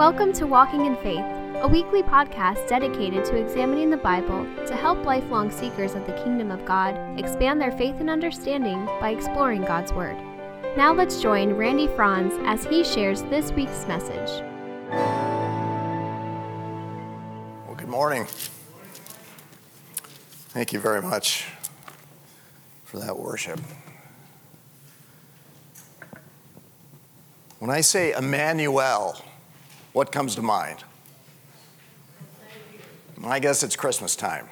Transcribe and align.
Welcome 0.00 0.32
to 0.32 0.46
Walking 0.46 0.86
in 0.86 0.96
Faith, 0.96 1.26
a 1.56 1.68
weekly 1.68 2.02
podcast 2.02 2.66
dedicated 2.66 3.22
to 3.26 3.36
examining 3.36 3.90
the 3.90 3.98
Bible 3.98 4.46
to 4.66 4.74
help 4.74 5.04
lifelong 5.04 5.50
seekers 5.50 5.94
of 5.94 6.06
the 6.06 6.14
kingdom 6.24 6.50
of 6.50 6.64
God 6.64 6.96
expand 7.20 7.60
their 7.60 7.70
faith 7.70 7.96
and 8.00 8.08
understanding 8.08 8.86
by 8.98 9.10
exploring 9.10 9.60
God's 9.60 9.92
Word. 9.92 10.16
Now 10.74 10.94
let's 10.94 11.20
join 11.20 11.52
Randy 11.52 11.86
Franz 11.86 12.32
as 12.46 12.64
he 12.64 12.82
shares 12.82 13.24
this 13.24 13.52
week's 13.52 13.86
message. 13.86 14.42
Well, 17.66 17.74
good 17.76 17.88
morning. 17.90 18.24
Thank 20.54 20.72
you 20.72 20.80
very 20.80 21.02
much 21.02 21.44
for 22.84 22.98
that 23.00 23.18
worship. 23.18 23.60
When 27.58 27.68
I 27.68 27.82
say 27.82 28.14
Emmanuel, 28.14 29.22
what 29.92 30.12
comes 30.12 30.34
to 30.36 30.42
mind? 30.42 30.84
I 33.24 33.38
guess 33.38 33.62
it's 33.62 33.76
Christmas 33.76 34.16
time. 34.16 34.48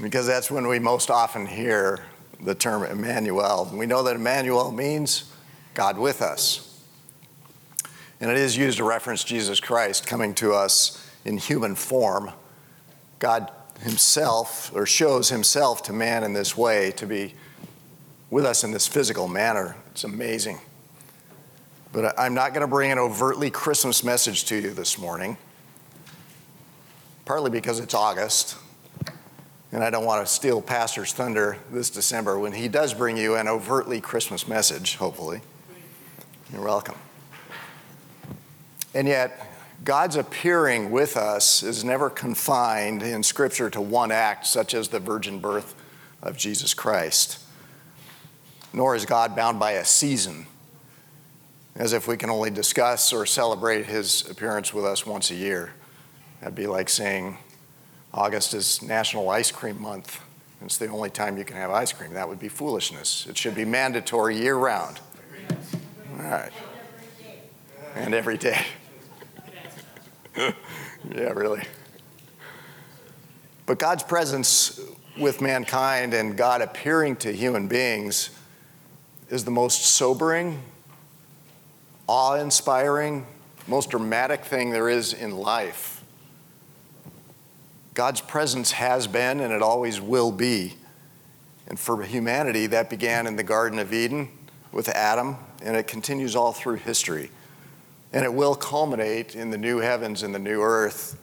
Because 0.00 0.26
that's 0.26 0.50
when 0.50 0.68
we 0.68 0.78
most 0.78 1.10
often 1.10 1.46
hear 1.46 2.00
the 2.40 2.54
term 2.54 2.84
Emmanuel. 2.84 3.70
We 3.72 3.86
know 3.86 4.02
that 4.04 4.16
Emmanuel 4.16 4.70
means 4.70 5.24
God 5.74 5.98
with 5.98 6.22
us. 6.22 6.66
And 8.20 8.30
it 8.30 8.36
is 8.36 8.56
used 8.56 8.78
to 8.78 8.84
reference 8.84 9.24
Jesus 9.24 9.60
Christ 9.60 10.06
coming 10.06 10.34
to 10.36 10.52
us 10.52 11.10
in 11.24 11.38
human 11.38 11.74
form. 11.74 12.30
God 13.18 13.50
himself, 13.80 14.70
or 14.74 14.86
shows 14.86 15.30
himself 15.30 15.82
to 15.84 15.92
man 15.92 16.22
in 16.22 16.34
this 16.34 16.56
way, 16.56 16.92
to 16.92 17.06
be 17.06 17.34
with 18.30 18.44
us 18.44 18.62
in 18.62 18.70
this 18.72 18.86
physical 18.86 19.26
manner. 19.26 19.76
It's 19.90 20.04
amazing. 20.04 20.60
But 21.92 22.18
I'm 22.18 22.34
not 22.34 22.54
going 22.54 22.60
to 22.60 22.68
bring 22.68 22.92
an 22.92 22.98
overtly 22.98 23.50
Christmas 23.50 24.04
message 24.04 24.44
to 24.44 24.56
you 24.56 24.70
this 24.70 24.96
morning, 24.96 25.36
partly 27.24 27.50
because 27.50 27.80
it's 27.80 27.94
August, 27.94 28.56
and 29.72 29.82
I 29.82 29.90
don't 29.90 30.04
want 30.04 30.24
to 30.24 30.32
steal 30.32 30.62
Pastor's 30.62 31.12
thunder 31.12 31.58
this 31.72 31.90
December 31.90 32.38
when 32.38 32.52
he 32.52 32.68
does 32.68 32.94
bring 32.94 33.16
you 33.16 33.34
an 33.34 33.48
overtly 33.48 34.00
Christmas 34.00 34.46
message, 34.46 34.96
hopefully. 34.96 35.40
You're 36.52 36.64
welcome. 36.64 36.96
And 38.94 39.08
yet, 39.08 39.48
God's 39.82 40.14
appearing 40.14 40.92
with 40.92 41.16
us 41.16 41.64
is 41.64 41.82
never 41.82 42.08
confined 42.08 43.02
in 43.02 43.24
Scripture 43.24 43.68
to 43.70 43.80
one 43.80 44.12
act, 44.12 44.46
such 44.46 44.74
as 44.74 44.88
the 44.88 45.00
virgin 45.00 45.40
birth 45.40 45.74
of 46.22 46.36
Jesus 46.36 46.72
Christ. 46.72 47.40
Nor 48.72 48.94
is 48.94 49.06
God 49.06 49.34
bound 49.34 49.58
by 49.58 49.72
a 49.72 49.84
season 49.84 50.46
as 51.74 51.92
if 51.92 52.08
we 52.08 52.16
can 52.16 52.30
only 52.30 52.50
discuss 52.50 53.12
or 53.12 53.26
celebrate 53.26 53.86
his 53.86 54.28
appearance 54.28 54.74
with 54.74 54.84
us 54.84 55.06
once 55.06 55.30
a 55.30 55.34
year. 55.34 55.72
That'd 56.40 56.54
be 56.54 56.66
like 56.66 56.88
saying 56.88 57.38
August 58.12 58.54
is 58.54 58.82
National 58.82 59.28
Ice 59.30 59.50
Cream 59.50 59.80
Month. 59.80 60.20
It's 60.62 60.76
the 60.76 60.88
only 60.88 61.10
time 61.10 61.38
you 61.38 61.44
can 61.44 61.56
have 61.56 61.70
ice 61.70 61.92
cream. 61.92 62.12
That 62.12 62.28
would 62.28 62.38
be 62.38 62.48
foolishness. 62.48 63.26
It 63.28 63.38
should 63.38 63.54
be 63.54 63.64
mandatory 63.64 64.36
year 64.36 64.56
round. 64.56 65.00
All 66.18 66.24
right. 66.24 66.52
And 67.94 68.14
every 68.14 68.36
day. 68.36 68.66
yeah, 70.36 70.52
really. 71.14 71.62
But 73.64 73.78
God's 73.78 74.02
presence 74.02 74.80
with 75.18 75.40
mankind 75.40 76.12
and 76.12 76.36
God 76.36 76.60
appearing 76.60 77.16
to 77.16 77.32
human 77.32 77.68
beings 77.68 78.30
is 79.30 79.44
the 79.44 79.50
most 79.50 79.86
sobering 79.86 80.62
awe 82.10 82.34
inspiring, 82.34 83.24
most 83.68 83.90
dramatic 83.90 84.44
thing 84.44 84.70
there 84.70 84.88
is 84.88 85.12
in 85.12 85.30
life. 85.36 86.02
God's 87.94 88.20
presence 88.20 88.72
has 88.72 89.06
been 89.06 89.38
and 89.38 89.52
it 89.52 89.62
always 89.62 90.00
will 90.00 90.32
be. 90.32 90.74
And 91.68 91.78
for 91.78 92.02
humanity, 92.02 92.66
that 92.66 92.90
began 92.90 93.28
in 93.28 93.36
the 93.36 93.44
Garden 93.44 93.78
of 93.78 93.92
Eden 93.92 94.28
with 94.72 94.88
Adam, 94.88 95.36
and 95.62 95.76
it 95.76 95.86
continues 95.86 96.34
all 96.34 96.52
through 96.52 96.76
history. 96.76 97.30
And 98.12 98.24
it 98.24 98.34
will 98.34 98.56
culminate 98.56 99.36
in 99.36 99.50
the 99.50 99.58
new 99.58 99.78
heavens 99.78 100.24
and 100.24 100.34
the 100.34 100.40
new 100.40 100.60
earth 100.60 101.16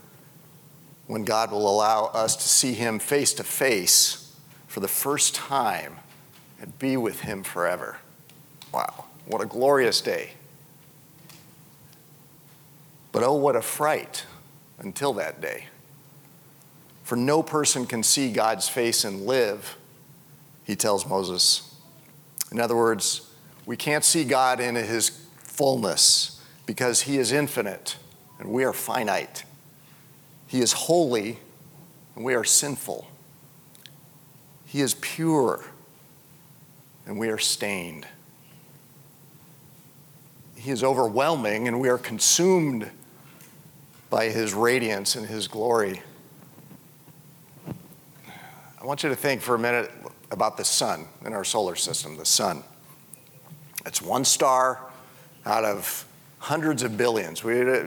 when 1.08 1.26
God 1.26 1.52
will 1.52 1.70
allow 1.70 2.06
us 2.14 2.38
to 2.38 2.47
see 2.47 2.74
Him 2.74 2.97
face 3.00 3.34
to 3.34 3.44
face 3.44 4.34
for 4.68 4.80
the 4.80 4.88
first 4.88 5.36
time 5.36 5.97
and 6.62 6.80
be 6.80 6.96
with 6.96 7.22
Him 7.22 7.44
forever. 7.44 7.97
Wow, 8.74 9.03
what 9.26 9.42
a 9.42 9.46
glorious 9.46 10.00
day! 10.00 10.37
But 13.17 13.25
oh, 13.25 13.33
what 13.33 13.55
a 13.55 13.63
fright 13.63 14.28
until 14.78 15.11
that 15.13 15.41
day. 15.41 15.69
For 17.03 17.16
no 17.16 17.41
person 17.41 17.88
can 17.88 18.03
see 18.03 18.31
God's 18.31 18.69
face 18.69 19.03
and 19.03 19.25
live, 19.25 19.75
he 20.63 20.75
tells 20.75 21.03
Moses. 21.03 21.75
In 22.51 22.59
other 22.59 22.75
words, 22.75 23.28
we 23.66 23.75
can't 23.75 24.03
see 24.03 24.23
God 24.23 24.59
in 24.59 24.75
his 24.75 25.09
fullness 25.39 26.45
because 26.67 27.01
he 27.01 27.17
is 27.17 27.31
infinite 27.31 27.97
and 28.38 28.51
we 28.51 28.63
are 28.63 28.72
finite. 28.72 29.45
He 30.45 30.61
is 30.61 30.73
holy 30.73 31.39
and 32.16 32.23
we 32.23 32.35
are 32.35 32.44
sinful. 32.44 33.07
He 34.67 34.81
is 34.81 34.94
pure 34.94 35.66
and 37.07 37.17
we 37.17 37.29
are 37.29 37.39
stained. 37.39 38.05
He 40.55 40.69
is 40.69 40.84
overwhelming 40.84 41.67
and 41.67 41.81
we 41.81 41.89
are 41.89 41.97
consumed 41.97 42.91
by 44.09 44.29
his 44.29 44.53
radiance 44.53 45.16
and 45.16 45.28
his 45.28 45.47
glory. 45.47 46.01
I 48.79 48.85
want 48.85 49.03
you 49.03 49.09
to 49.09 49.16
think 49.16 49.41
for 49.41 49.56
a 49.56 49.59
minute 49.59 49.91
about 50.31 50.57
the 50.57 50.63
sun 50.63 51.07
in 51.25 51.34
our 51.34 51.44
solar 51.44 51.75
system, 51.75 52.17
the 52.17 52.25
sun. 52.25 52.63
It's 53.85 54.01
one 54.01 54.25
star 54.25 54.81
out 55.46 55.63
of 55.63 56.06
hundreds 56.40 56.84
of 56.84 56.97
billions. 56.97 57.44
We, 57.44 57.62
uh, 57.62 57.84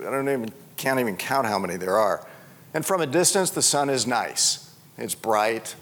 I 0.00 0.10
don't 0.10 0.28
even, 0.28 0.52
can't 0.76 1.00
even 1.00 1.16
count 1.16 1.46
how 1.46 1.58
many 1.58 1.76
there 1.76 1.96
are. 1.96 2.26
And 2.74 2.84
from 2.84 3.00
a 3.00 3.06
distance, 3.06 3.50
the 3.50 3.62
sun 3.62 3.90
is 3.90 4.06
nice. 4.06 4.74
It's 4.96 5.14
bright, 5.14 5.74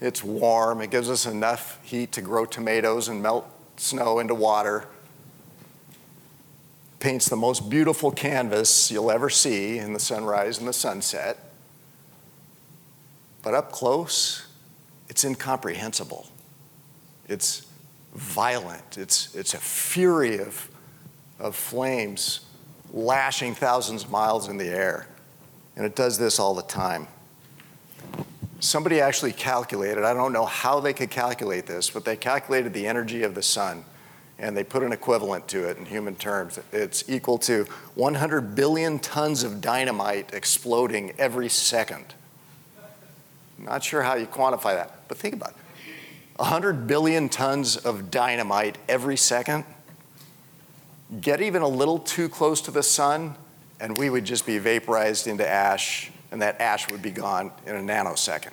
it's 0.00 0.22
warm, 0.22 0.80
it 0.80 0.90
gives 0.90 1.10
us 1.10 1.26
enough 1.26 1.80
heat 1.82 2.12
to 2.12 2.22
grow 2.22 2.44
tomatoes 2.44 3.08
and 3.08 3.22
melt 3.22 3.48
snow 3.76 4.18
into 4.18 4.34
water 4.34 4.86
paints 6.98 7.28
the 7.28 7.36
most 7.36 7.68
beautiful 7.68 8.10
canvas 8.10 8.90
you'll 8.90 9.10
ever 9.10 9.28
see 9.28 9.78
in 9.78 9.92
the 9.92 10.00
sunrise 10.00 10.58
and 10.58 10.66
the 10.66 10.72
sunset. 10.72 11.38
But 13.42 13.54
up 13.54 13.70
close, 13.70 14.46
it's 15.08 15.24
incomprehensible. 15.24 16.26
It's 17.28 17.66
violent. 18.14 18.98
It's, 18.98 19.34
it's 19.34 19.54
a 19.54 19.58
fury 19.58 20.38
of, 20.38 20.68
of 21.38 21.54
flames 21.54 22.40
lashing 22.92 23.54
thousands 23.54 24.04
of 24.04 24.10
miles 24.10 24.48
in 24.48 24.56
the 24.56 24.68
air. 24.68 25.06
And 25.76 25.84
it 25.84 25.94
does 25.94 26.18
this 26.18 26.38
all 26.38 26.54
the 26.54 26.62
time. 26.62 27.06
Somebody 28.58 29.00
actually 29.00 29.32
calculated, 29.32 30.02
I 30.02 30.14
don't 30.14 30.32
know 30.32 30.46
how 30.46 30.80
they 30.80 30.94
could 30.94 31.10
calculate 31.10 31.66
this, 31.66 31.90
but 31.90 32.06
they 32.06 32.16
calculated 32.16 32.72
the 32.72 32.86
energy 32.86 33.22
of 33.22 33.34
the 33.34 33.42
sun 33.42 33.84
and 34.38 34.56
they 34.56 34.64
put 34.64 34.82
an 34.82 34.92
equivalent 34.92 35.48
to 35.48 35.68
it 35.68 35.78
in 35.78 35.86
human 35.86 36.14
terms. 36.14 36.58
It's 36.72 37.08
equal 37.08 37.38
to 37.38 37.64
100 37.94 38.54
billion 38.54 38.98
tons 38.98 39.42
of 39.42 39.60
dynamite 39.60 40.34
exploding 40.34 41.14
every 41.18 41.48
second. 41.48 42.14
Not 43.58 43.82
sure 43.82 44.02
how 44.02 44.14
you 44.14 44.26
quantify 44.26 44.74
that, 44.74 45.08
but 45.08 45.16
think 45.16 45.34
about 45.34 45.50
it 45.50 45.56
100 46.36 46.86
billion 46.86 47.30
tons 47.30 47.76
of 47.76 48.10
dynamite 48.10 48.76
every 48.88 49.16
second. 49.16 49.64
Get 51.20 51.40
even 51.40 51.62
a 51.62 51.68
little 51.68 51.98
too 51.98 52.28
close 52.28 52.60
to 52.62 52.70
the 52.70 52.82
sun, 52.82 53.36
and 53.80 53.96
we 53.96 54.10
would 54.10 54.26
just 54.26 54.44
be 54.44 54.58
vaporized 54.58 55.26
into 55.26 55.48
ash, 55.48 56.10
and 56.30 56.42
that 56.42 56.60
ash 56.60 56.90
would 56.90 57.00
be 57.00 57.10
gone 57.10 57.52
in 57.64 57.74
a 57.74 57.80
nanosecond. 57.80 58.52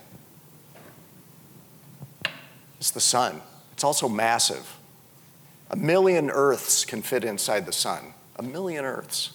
It's 2.80 2.92
the 2.92 3.02
sun. 3.02 3.42
It's 3.74 3.84
also 3.84 4.08
massive. 4.08 4.78
A 5.70 5.76
million 5.76 6.30
Earths 6.30 6.86
can 6.86 7.02
fit 7.02 7.24
inside 7.24 7.66
the 7.66 7.72
sun. 7.72 8.14
A 8.36 8.44
million 8.44 8.86
Earths. 8.86 9.32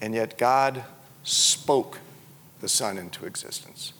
And 0.00 0.14
yet 0.14 0.36
God 0.36 0.84
spoke 1.22 2.00
the 2.60 2.68
sun 2.68 2.98
into 2.98 3.26
existence. 3.26 3.92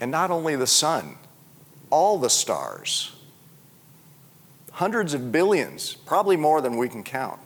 And 0.00 0.10
not 0.10 0.30
only 0.30 0.56
the 0.56 0.66
sun, 0.66 1.16
all 1.90 2.18
the 2.18 2.28
stars, 2.28 3.12
hundreds 4.72 5.14
of 5.14 5.30
billions, 5.30 5.94
probably 5.94 6.36
more 6.36 6.60
than 6.60 6.76
we 6.76 6.88
can 6.88 7.02
count, 7.02 7.40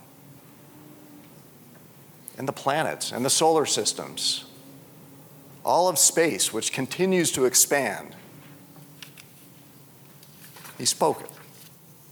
and 2.37 2.47
the 2.47 2.53
planets 2.53 3.11
and 3.11 3.23
the 3.23 3.29
solar 3.29 3.65
systems 3.65 4.45
all 5.63 5.87
of 5.89 5.97
space, 5.97 6.53
which 6.53 6.71
continues 6.71 7.31
to 7.33 7.45
expand. 7.45 8.15
He 10.77 10.85
spoke 10.85 11.21
it. 11.21 11.29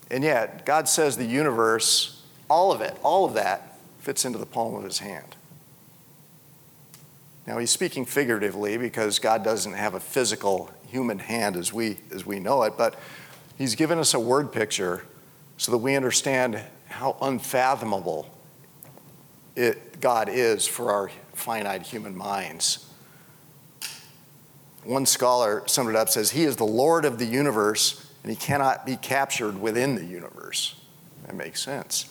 And 0.10 0.24
yet, 0.24 0.66
God 0.66 0.88
says 0.88 1.18
the 1.18 1.26
universe, 1.26 2.24
all 2.50 2.72
of 2.72 2.82
it, 2.82 2.98
all 3.04 3.26
of 3.26 3.34
that, 3.34 3.78
fits 4.00 4.26
into 4.26 4.38
the 4.38 4.46
palm 4.46 4.76
of 4.76 4.84
his 4.84 5.00
hand. 5.00 5.36
Now, 7.46 7.58
he's 7.58 7.72
speaking 7.72 8.06
figuratively 8.06 8.78
because 8.78 9.20
God 9.20 9.44
doesn't 9.44 9.74
have 9.74 9.94
a 9.94 10.00
physical 10.00 10.70
human 10.88 11.20
hand 11.20 11.56
as 11.56 11.72
we, 11.72 11.98
as 12.12 12.26
we 12.26 12.40
know 12.40 12.64
it, 12.64 12.74
but 12.78 12.96
he's 13.58 13.76
given 13.76 14.00
us 14.00 14.14
a 14.14 14.20
word 14.20 14.52
picture 14.52 15.04
so 15.58 15.72
that 15.72 15.78
we 15.78 15.96
understand 15.96 16.62
how 16.88 17.18
unfathomable 17.22 18.30
it, 19.56 20.00
God 20.00 20.30
is 20.30 20.68
for 20.68 20.92
our 20.92 21.10
finite 21.34 21.84
human 21.84 22.16
minds. 22.16 22.87
One 24.88 25.06
scholar 25.06 25.64
summed 25.68 25.90
it 25.90 25.98
up 25.98 26.08
says, 26.08 26.32
He 26.32 26.44
is 26.44 26.56
the 26.56 26.66
Lord 26.66 27.04
of 27.04 27.20
the 27.20 27.26
universe 27.26 28.10
and 28.24 28.32
he 28.32 28.38
cannot 28.38 28.86
be 28.86 28.96
captured 28.96 29.60
within 29.60 29.96
the 29.96 30.06
universe. 30.06 30.76
That 31.26 31.36
makes 31.36 31.62
sense. 31.62 32.10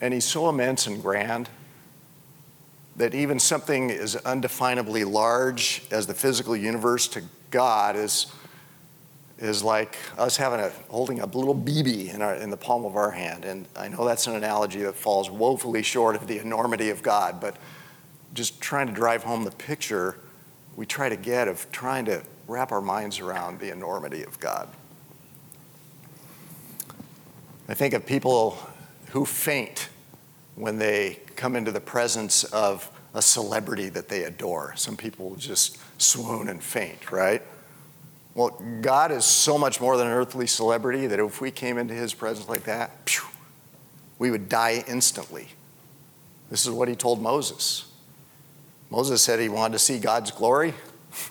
And 0.00 0.14
he's 0.14 0.24
so 0.24 0.48
immense 0.48 0.86
and 0.86 1.02
grand 1.02 1.48
that 2.96 3.14
even 3.14 3.40
something 3.40 3.90
as 3.90 4.14
undefinably 4.14 5.04
large 5.04 5.82
as 5.90 6.06
the 6.06 6.14
physical 6.14 6.56
universe 6.56 7.08
to 7.08 7.22
God 7.50 7.96
is, 7.96 8.26
is 9.38 9.64
like 9.64 9.98
us 10.16 10.36
having 10.36 10.60
a, 10.60 10.70
holding 10.88 11.18
a 11.18 11.26
little 11.26 11.54
BB 11.54 12.14
in, 12.14 12.22
our, 12.22 12.34
in 12.34 12.50
the 12.50 12.56
palm 12.56 12.84
of 12.84 12.94
our 12.94 13.10
hand. 13.10 13.44
And 13.44 13.66
I 13.74 13.88
know 13.88 14.04
that's 14.04 14.28
an 14.28 14.36
analogy 14.36 14.82
that 14.82 14.94
falls 14.94 15.30
woefully 15.30 15.82
short 15.82 16.14
of 16.14 16.28
the 16.28 16.38
enormity 16.38 16.90
of 16.90 17.02
God, 17.02 17.40
but 17.40 17.56
just 18.34 18.60
trying 18.60 18.86
to 18.86 18.92
drive 18.92 19.24
home 19.24 19.42
the 19.42 19.50
picture 19.50 20.16
we 20.78 20.86
try 20.86 21.08
to 21.08 21.16
get 21.16 21.48
of 21.48 21.68
trying 21.72 22.04
to 22.04 22.22
wrap 22.46 22.70
our 22.70 22.80
minds 22.80 23.18
around 23.18 23.58
the 23.58 23.72
enormity 23.72 24.22
of 24.22 24.38
God. 24.38 24.68
I 27.68 27.74
think 27.74 27.94
of 27.94 28.06
people 28.06 28.56
who 29.08 29.24
faint 29.24 29.88
when 30.54 30.78
they 30.78 31.18
come 31.34 31.56
into 31.56 31.72
the 31.72 31.80
presence 31.80 32.44
of 32.44 32.88
a 33.12 33.20
celebrity 33.20 33.88
that 33.88 34.08
they 34.08 34.22
adore. 34.22 34.72
Some 34.76 34.96
people 34.96 35.34
just 35.34 35.78
swoon 36.00 36.48
and 36.48 36.62
faint, 36.62 37.10
right? 37.10 37.42
Well, 38.36 38.50
God 38.80 39.10
is 39.10 39.24
so 39.24 39.58
much 39.58 39.80
more 39.80 39.96
than 39.96 40.06
an 40.06 40.12
earthly 40.12 40.46
celebrity 40.46 41.08
that 41.08 41.18
if 41.18 41.40
we 41.40 41.50
came 41.50 41.76
into 41.76 41.94
his 41.94 42.14
presence 42.14 42.48
like 42.48 42.62
that, 42.64 43.18
we 44.20 44.30
would 44.30 44.48
die 44.48 44.84
instantly. 44.86 45.48
This 46.50 46.66
is 46.66 46.70
what 46.70 46.86
he 46.86 46.94
told 46.94 47.20
Moses. 47.20 47.87
Moses 48.90 49.22
said 49.22 49.38
he 49.40 49.48
wanted 49.48 49.72
to 49.72 49.78
see 49.78 49.98
God's 49.98 50.30
glory. 50.30 50.74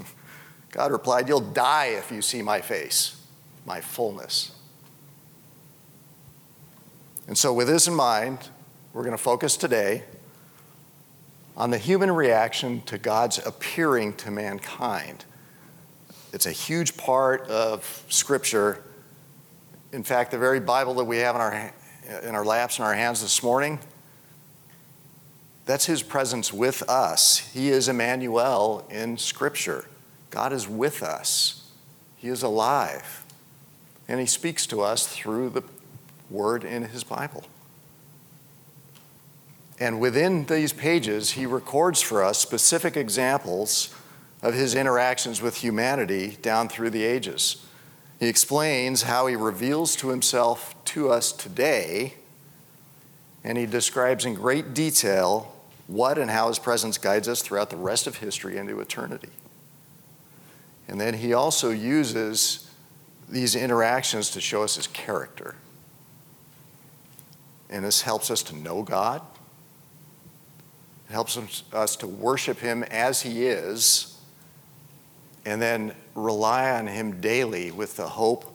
God 0.71 0.91
replied, 0.91 1.27
You'll 1.27 1.39
die 1.39 1.87
if 1.87 2.11
you 2.11 2.21
see 2.21 2.41
my 2.41 2.61
face, 2.61 3.21
my 3.65 3.81
fullness. 3.81 4.51
And 7.27 7.37
so, 7.37 7.53
with 7.53 7.67
this 7.67 7.87
in 7.87 7.93
mind, 7.93 8.49
we're 8.93 9.03
going 9.03 9.17
to 9.17 9.21
focus 9.21 9.57
today 9.57 10.03
on 11.57 11.71
the 11.71 11.77
human 11.77 12.11
reaction 12.11 12.81
to 12.81 12.97
God's 12.97 13.43
appearing 13.45 14.13
to 14.13 14.31
mankind. 14.31 15.25
It's 16.31 16.45
a 16.45 16.51
huge 16.51 16.95
part 16.95 17.41
of 17.47 18.05
Scripture. 18.09 18.83
In 19.91 20.03
fact, 20.03 20.31
the 20.31 20.37
very 20.37 20.59
Bible 20.59 20.93
that 20.95 21.05
we 21.05 21.17
have 21.17 21.35
in 21.35 21.41
our, 21.41 21.73
in 22.21 22.35
our 22.35 22.45
laps 22.45 22.77
in 22.77 22.85
our 22.85 22.93
hands 22.93 23.21
this 23.21 23.41
morning, 23.41 23.79
that's 25.67 25.85
His 25.85 26.01
presence 26.01 26.51
with 26.51 26.81
us. 26.89 27.39
He 27.53 27.69
is 27.69 27.87
Emmanuel 27.87 28.87
in 28.89 29.17
Scripture. 29.17 29.85
God 30.29 30.51
is 30.51 30.67
with 30.67 31.03
us, 31.03 31.69
He 32.15 32.29
is 32.29 32.41
alive, 32.41 33.25
and 34.07 34.19
He 34.19 34.25
speaks 34.25 34.65
to 34.67 34.81
us 34.81 35.05
through 35.05 35.49
the 35.49 35.63
Word 36.29 36.63
in 36.63 36.83
His 36.83 37.03
Bible. 37.03 37.43
And 39.79 39.99
within 39.99 40.45
these 40.45 40.73
pages, 40.73 41.31
he 41.31 41.45
records 41.45 42.01
for 42.01 42.23
us 42.23 42.39
specific 42.39 42.97
examples 42.97 43.93
of 44.41 44.53
his 44.53 44.73
interactions 44.73 45.41
with 45.41 45.57
humanity 45.57 46.37
down 46.41 46.67
through 46.67 46.89
the 46.89 47.03
ages. 47.03 47.63
He 48.19 48.27
explains 48.27 49.03
how 49.03 49.27
he 49.27 49.35
reveals 49.35 49.95
to 49.97 50.09
himself 50.09 50.73
to 50.85 51.11
us 51.11 51.31
today, 51.31 52.15
and 53.43 53.57
he 53.57 53.67
describes 53.67 54.25
in 54.25 54.33
great 54.33 54.73
detail 54.73 55.53
what 55.87 56.17
and 56.17 56.29
how 56.29 56.49
his 56.49 56.59
presence 56.59 56.97
guides 56.97 57.27
us 57.27 57.41
throughout 57.41 57.69
the 57.69 57.77
rest 57.77 58.07
of 58.07 58.17
history 58.17 58.57
into 58.57 58.79
eternity. 58.79 59.29
And 60.87 60.99
then 60.99 61.15
he 61.15 61.33
also 61.33 61.69
uses 61.69 62.69
these 63.27 63.55
interactions 63.55 64.29
to 64.31 64.41
show 64.41 64.63
us 64.63 64.75
his 64.75 64.87
character. 64.87 65.55
And 67.69 67.83
this 67.83 68.01
helps 68.01 68.31
us 68.31 68.43
to 68.43 68.55
know 68.55 68.83
God 68.83 69.21
it 71.09 71.13
helps 71.13 71.63
us 71.71 71.95
to 71.97 72.07
worship 72.07 72.59
Him 72.59 72.83
as 72.83 73.21
He 73.21 73.45
is 73.45 74.17
and 75.45 75.61
then 75.61 75.93
rely 76.15 76.71
on 76.71 76.87
Him 76.87 77.21
daily 77.21 77.71
with 77.71 77.95
the 77.95 78.07
hope 78.07 78.45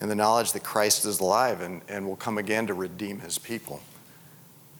and 0.00 0.10
the 0.10 0.16
knowledge 0.16 0.52
that 0.52 0.64
Christ 0.64 1.04
is 1.04 1.20
alive 1.20 1.60
and, 1.60 1.82
and 1.88 2.06
will 2.06 2.16
come 2.16 2.38
again 2.38 2.66
to 2.66 2.74
redeem 2.74 3.20
His 3.20 3.38
people. 3.38 3.80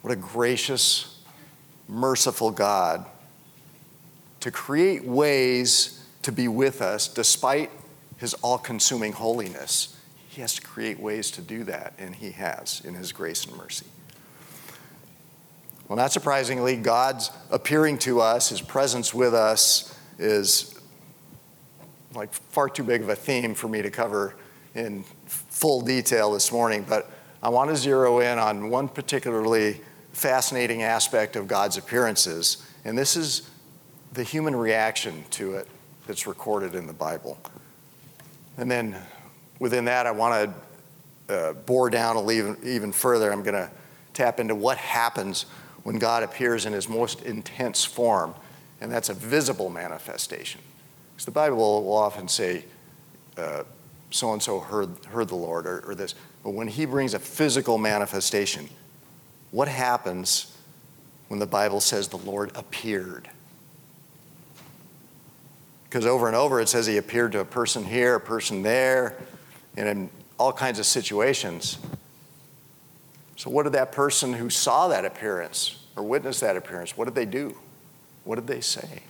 What 0.03 0.13
a 0.13 0.17
gracious, 0.17 1.18
merciful 1.89 2.51
God 2.51 3.07
to 4.41 4.51
create 4.51 5.05
ways 5.05 6.05
to 6.23 6.31
be 6.31 6.47
with 6.47 6.83
us 6.83 7.09
despite 7.09 7.71
His 8.19 8.35
all 8.35 8.59
consuming 8.59 9.13
holiness. 9.13 9.97
He 10.29 10.41
has 10.43 10.55
to 10.55 10.63
create 10.63 11.01
ways 11.01 11.31
to 11.33 11.41
do 11.41 11.65
that, 11.65 11.95
and 11.99 12.15
He 12.15 12.31
has 12.33 12.83
in 12.85 12.95
His 12.95 13.13
grace 13.13 13.45
and 13.47 13.57
mercy. 13.57 13.87
Well, 15.89 15.97
not 15.97 16.13
surprisingly, 16.13 16.77
God's 16.77 17.31
appearing 17.51 17.99
to 18.01 18.21
us, 18.21 18.51
his 18.51 18.61
presence 18.61 19.15
with 19.15 19.33
us, 19.33 19.99
is 20.19 20.79
like 22.15 22.31
far 22.33 22.69
too 22.69 22.85
big 22.85 23.01
of 23.01 23.09
a 23.09 23.17
theme 23.17 23.55
for 23.55 23.69
me 23.69 23.81
to 23.81 23.91
cover 23.91 24.35
in 24.75 25.03
full 25.27 25.81
detail 25.81 26.33
this 26.33 26.53
morning, 26.53 26.85
but 26.87 27.11
I 27.43 27.49
want 27.49 27.71
to 27.71 27.77
zero 27.77 28.21
in 28.21 28.39
on 28.39 28.69
one 28.69 28.89
particularly 28.89 29.81
fascinating 30.19 30.83
aspect 30.83 31.37
of 31.37 31.47
God's 31.47 31.77
appearances, 31.77 32.67
and 32.85 32.99
this 32.99 33.17
is 33.17 33.49
the 34.13 34.25
human 34.25 34.57
reaction 34.57 35.25
to 35.31 35.55
it 35.55 35.69
that's 36.07 36.27
recorded 36.27 36.75
in 36.75 36.87
the 36.87 36.93
Bible. 36.93 37.39
And 38.57 38.71
then 38.71 38.97
within 39.61 39.85
that, 39.85 40.07
I 40.07 40.11
want 40.11 40.53
to 41.29 41.35
uh, 41.35 41.53
bore 41.53 41.89
down 41.91 42.17
a 42.17 42.21
little 42.21 42.57
even 42.67 42.93
further. 42.93 43.33
I'm 43.33 43.43
going 43.43 43.55
to 43.55 43.71
tap 44.13 44.41
into 44.41 44.55
what 44.55 44.79
happens 44.79 45.47
when 45.85 45.99
God 45.99 46.23
appears 46.23 46.67
in 46.67 46.73
his 46.73 46.89
most 46.89 47.23
intense 47.23 47.85
form, 47.85 48.35
and 48.81 48.91
that's 48.91 49.11
a 49.11 49.15
visible 49.15 49.71
manifestation. 49.71 50.61
Because 51.13 51.27
the 51.27 51.31
Bible 51.31 51.57
will 51.57 51.93
often 51.97 52.27
say, 52.27 52.65
so 54.11 54.33
and 54.33 54.43
so 54.43 54.59
heard 54.59 54.91
heard 55.07 55.29
the 55.29 55.37
Lord, 55.37 55.67
or, 55.67 55.85
or 55.87 55.95
this. 55.95 56.15
But 56.43 56.51
when 56.51 56.67
he 56.67 56.87
brings 56.87 57.15
a 57.15 57.19
physical 57.19 57.79
manifestation, 57.79 58.69
what 59.51 59.69
happens 59.69 60.57
when 61.29 61.41
the 61.41 61.47
Bible 61.47 61.81
says 61.81 62.09
the 62.09 62.19
Lord 62.19 62.51
appeared? 62.55 63.29
Because 65.85 66.05
over 66.05 66.27
and 66.27 66.37
over 66.37 66.61
it 66.61 66.69
says 66.69 66.87
he 66.87 66.99
appeared 66.99 67.33
to 67.33 67.41
a 67.41 67.45
person 67.45 67.85
here, 67.85 68.17
a 68.17 68.21
person 68.21 68.63
there, 68.63 69.17
and 69.77 69.89
in 69.89 70.11
all 70.39 70.53
kinds 70.53 70.79
of 70.79 70.87
situations. 70.87 71.79
So, 73.37 73.51
what 73.51 73.63
did 73.63 73.73
that 73.73 73.93
person 73.93 74.33
who 74.33 74.51
saw 74.51 74.89
that 74.89 75.05
appearance 75.05 75.79
or 75.99 76.05
witnessed 76.05 76.41
that 76.43 76.57
appearance, 76.57 76.97
what 76.97 77.07
did 77.07 77.17
they 77.17 77.27
do? 77.27 77.57
What 78.23 78.37
did 78.37 78.47
they 78.47 78.61
say? 78.61 79.03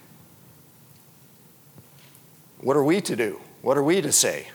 What 2.60 2.76
are 2.76 2.82
we 2.82 3.02
to 3.02 3.14
do? 3.14 3.40
What 3.60 3.76
are 3.76 3.82
we 3.82 4.00
to 4.00 4.10
say? 4.10 4.48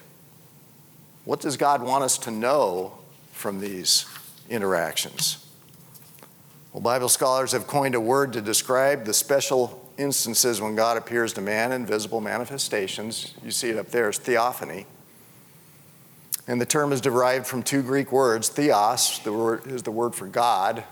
What 1.26 1.40
does 1.40 1.58
God 1.58 1.84
want 1.84 2.04
us 2.04 2.18
to 2.20 2.32
know 2.32 2.98
from 3.32 3.60
these 3.60 4.06
interactions? 4.50 5.43
Well, 6.74 6.82
Bible 6.82 7.10
scholars 7.10 7.52
have 7.52 7.68
coined 7.68 7.94
a 7.94 8.00
word 8.00 8.34
to 8.34 8.42
describe 8.42 9.06
the 9.06 9.14
special 9.14 9.80
instances 10.00 10.60
when 10.60 10.76
God 10.76 10.98
appears 10.98 11.32
to 11.34 11.42
man 11.42 11.72
in 11.72 11.86
visible 11.86 12.20
manifestations. 12.20 13.36
You 13.46 13.52
see 13.52 13.70
it 13.70 13.78
up 13.78 13.90
there 13.90 14.10
as 14.10 14.18
theophany. 14.18 14.88
And 16.48 16.60
the 16.60 16.66
term 16.66 16.92
is 16.92 17.00
derived 17.00 17.46
from 17.46 17.62
two 17.62 17.84
Greek 17.84 18.12
words. 18.12 18.50
Theos 18.50 19.20
the 19.20 19.32
word, 19.32 19.68
is 19.68 19.84
the 19.84 19.92
word 19.92 20.16
for 20.16 20.26
God, 20.26 20.84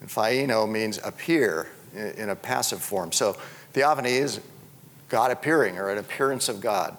and 0.00 0.08
phaiano 0.08 0.66
means 0.66 0.98
appear 1.04 1.68
in 1.94 2.30
a 2.30 2.34
passive 2.34 2.80
form. 2.80 3.12
So 3.12 3.34
theophany 3.74 4.14
is 4.14 4.40
God 5.10 5.30
appearing 5.30 5.76
or 5.76 5.90
an 5.90 5.98
appearance 5.98 6.48
of 6.48 6.62
God. 6.62 6.96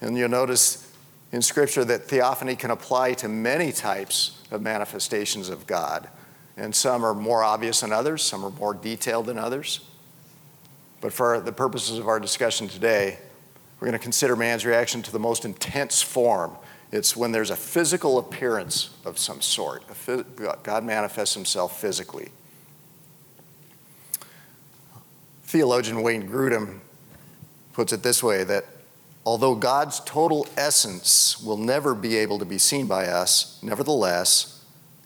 And 0.00 0.16
you'll 0.16 0.30
notice 0.30 0.90
in 1.30 1.42
Scripture 1.42 1.84
that 1.84 2.04
theophany 2.04 2.56
can 2.56 2.70
apply 2.70 3.12
to 3.14 3.28
many 3.28 3.70
types 3.70 4.40
of 4.50 4.62
manifestations 4.62 5.50
of 5.50 5.66
God. 5.66 6.08
And 6.56 6.74
some 6.74 7.04
are 7.04 7.14
more 7.14 7.42
obvious 7.42 7.80
than 7.80 7.92
others, 7.92 8.22
some 8.22 8.44
are 8.44 8.50
more 8.50 8.74
detailed 8.74 9.26
than 9.26 9.38
others. 9.38 9.80
But 11.00 11.12
for 11.12 11.40
the 11.40 11.52
purposes 11.52 11.98
of 11.98 12.08
our 12.08 12.20
discussion 12.20 12.68
today, 12.68 13.18
we're 13.80 13.88
going 13.88 13.98
to 13.98 14.02
consider 14.02 14.36
man's 14.36 14.64
reaction 14.64 15.02
to 15.02 15.12
the 15.12 15.18
most 15.18 15.44
intense 15.44 16.00
form. 16.00 16.52
It's 16.92 17.16
when 17.16 17.32
there's 17.32 17.50
a 17.50 17.56
physical 17.56 18.18
appearance 18.18 18.90
of 19.04 19.18
some 19.18 19.40
sort. 19.40 19.82
God 20.62 20.84
manifests 20.84 21.34
himself 21.34 21.80
physically. 21.80 22.28
Theologian 25.42 26.02
Wayne 26.02 26.28
Grudem 26.28 26.78
puts 27.72 27.92
it 27.92 28.02
this 28.02 28.22
way 28.22 28.44
that 28.44 28.64
although 29.26 29.54
God's 29.54 30.00
total 30.00 30.46
essence 30.56 31.42
will 31.42 31.56
never 31.56 31.94
be 31.94 32.16
able 32.16 32.38
to 32.38 32.44
be 32.44 32.58
seen 32.58 32.86
by 32.86 33.06
us, 33.06 33.58
nevertheless, 33.62 34.53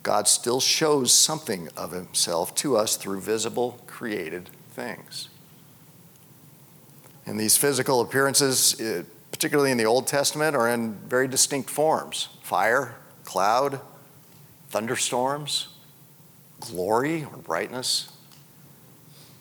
God 0.09 0.27
still 0.27 0.59
shows 0.59 1.13
something 1.13 1.69
of 1.77 1.93
himself 1.93 2.55
to 2.55 2.79
us 2.79 2.97
through 2.97 3.21
visible 3.21 3.79
created 3.87 4.49
things. 4.71 5.29
And 7.27 7.39
these 7.39 7.59
physical 7.59 8.01
appearances, 8.01 8.81
eh, 8.81 9.03
particularly 9.31 9.71
in 9.71 9.77
the 9.77 9.85
Old 9.85 10.07
Testament, 10.07 10.57
are 10.57 10.67
in 10.67 10.95
very 10.95 11.29
distinct 11.29 11.69
forms 11.69 12.31
fire, 12.41 12.95
cloud, 13.25 13.83
thunderstorms, 14.71 15.69
glory 16.59 17.25
or 17.25 17.37
brightness, 17.37 18.11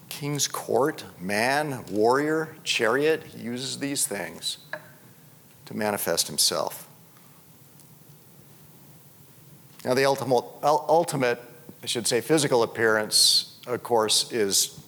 king's 0.10 0.50
court, 0.50 1.06
man, 1.18 1.86
warrior, 1.90 2.58
chariot. 2.66 3.24
He 3.24 3.40
uses 3.40 3.80
these 3.80 4.06
things 4.06 4.58
to 5.64 5.74
manifest 5.74 6.28
himself. 6.28 6.87
Now, 9.88 9.94
the 9.94 10.04
ultimate, 10.04 10.44
ultimate, 10.64 11.42
I 11.82 11.86
should 11.86 12.08
say, 12.08 12.20
physical 12.20 12.62
appearance, 12.62 13.58
of 13.68 13.84
course, 13.84 14.34
is 14.34 14.82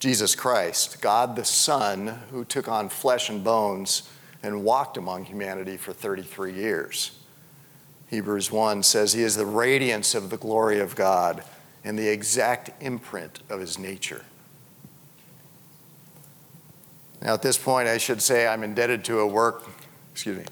Jesus 0.00 0.34
Christ, 0.34 1.00
God 1.00 1.36
the 1.36 1.44
Son, 1.44 2.18
who 2.32 2.44
took 2.44 2.66
on 2.66 2.88
flesh 2.88 3.30
and 3.30 3.44
bones 3.44 4.10
and 4.42 4.64
walked 4.64 4.96
among 4.96 5.26
humanity 5.26 5.76
for 5.76 5.92
33 5.92 6.54
years. 6.54 7.12
Hebrews 8.08 8.50
1 8.50 8.82
says 8.82 9.12
he 9.12 9.22
is 9.22 9.36
the 9.36 9.46
radiance 9.46 10.12
of 10.12 10.30
the 10.30 10.36
glory 10.36 10.80
of 10.80 10.96
God 10.96 11.44
and 11.84 11.96
the 11.96 12.08
exact 12.08 12.82
imprint 12.82 13.38
of 13.48 13.60
his 13.60 13.78
nature. 13.78 14.24
Now, 17.22 17.34
at 17.34 17.42
this 17.42 17.58
point, 17.58 17.86
I 17.86 17.98
should 17.98 18.20
say 18.20 18.48
I'm 18.48 18.64
indebted 18.64 19.04
to 19.04 19.20
a 19.20 19.26
work, 19.28 19.68
excuse 20.10 20.36
me, 20.36 20.44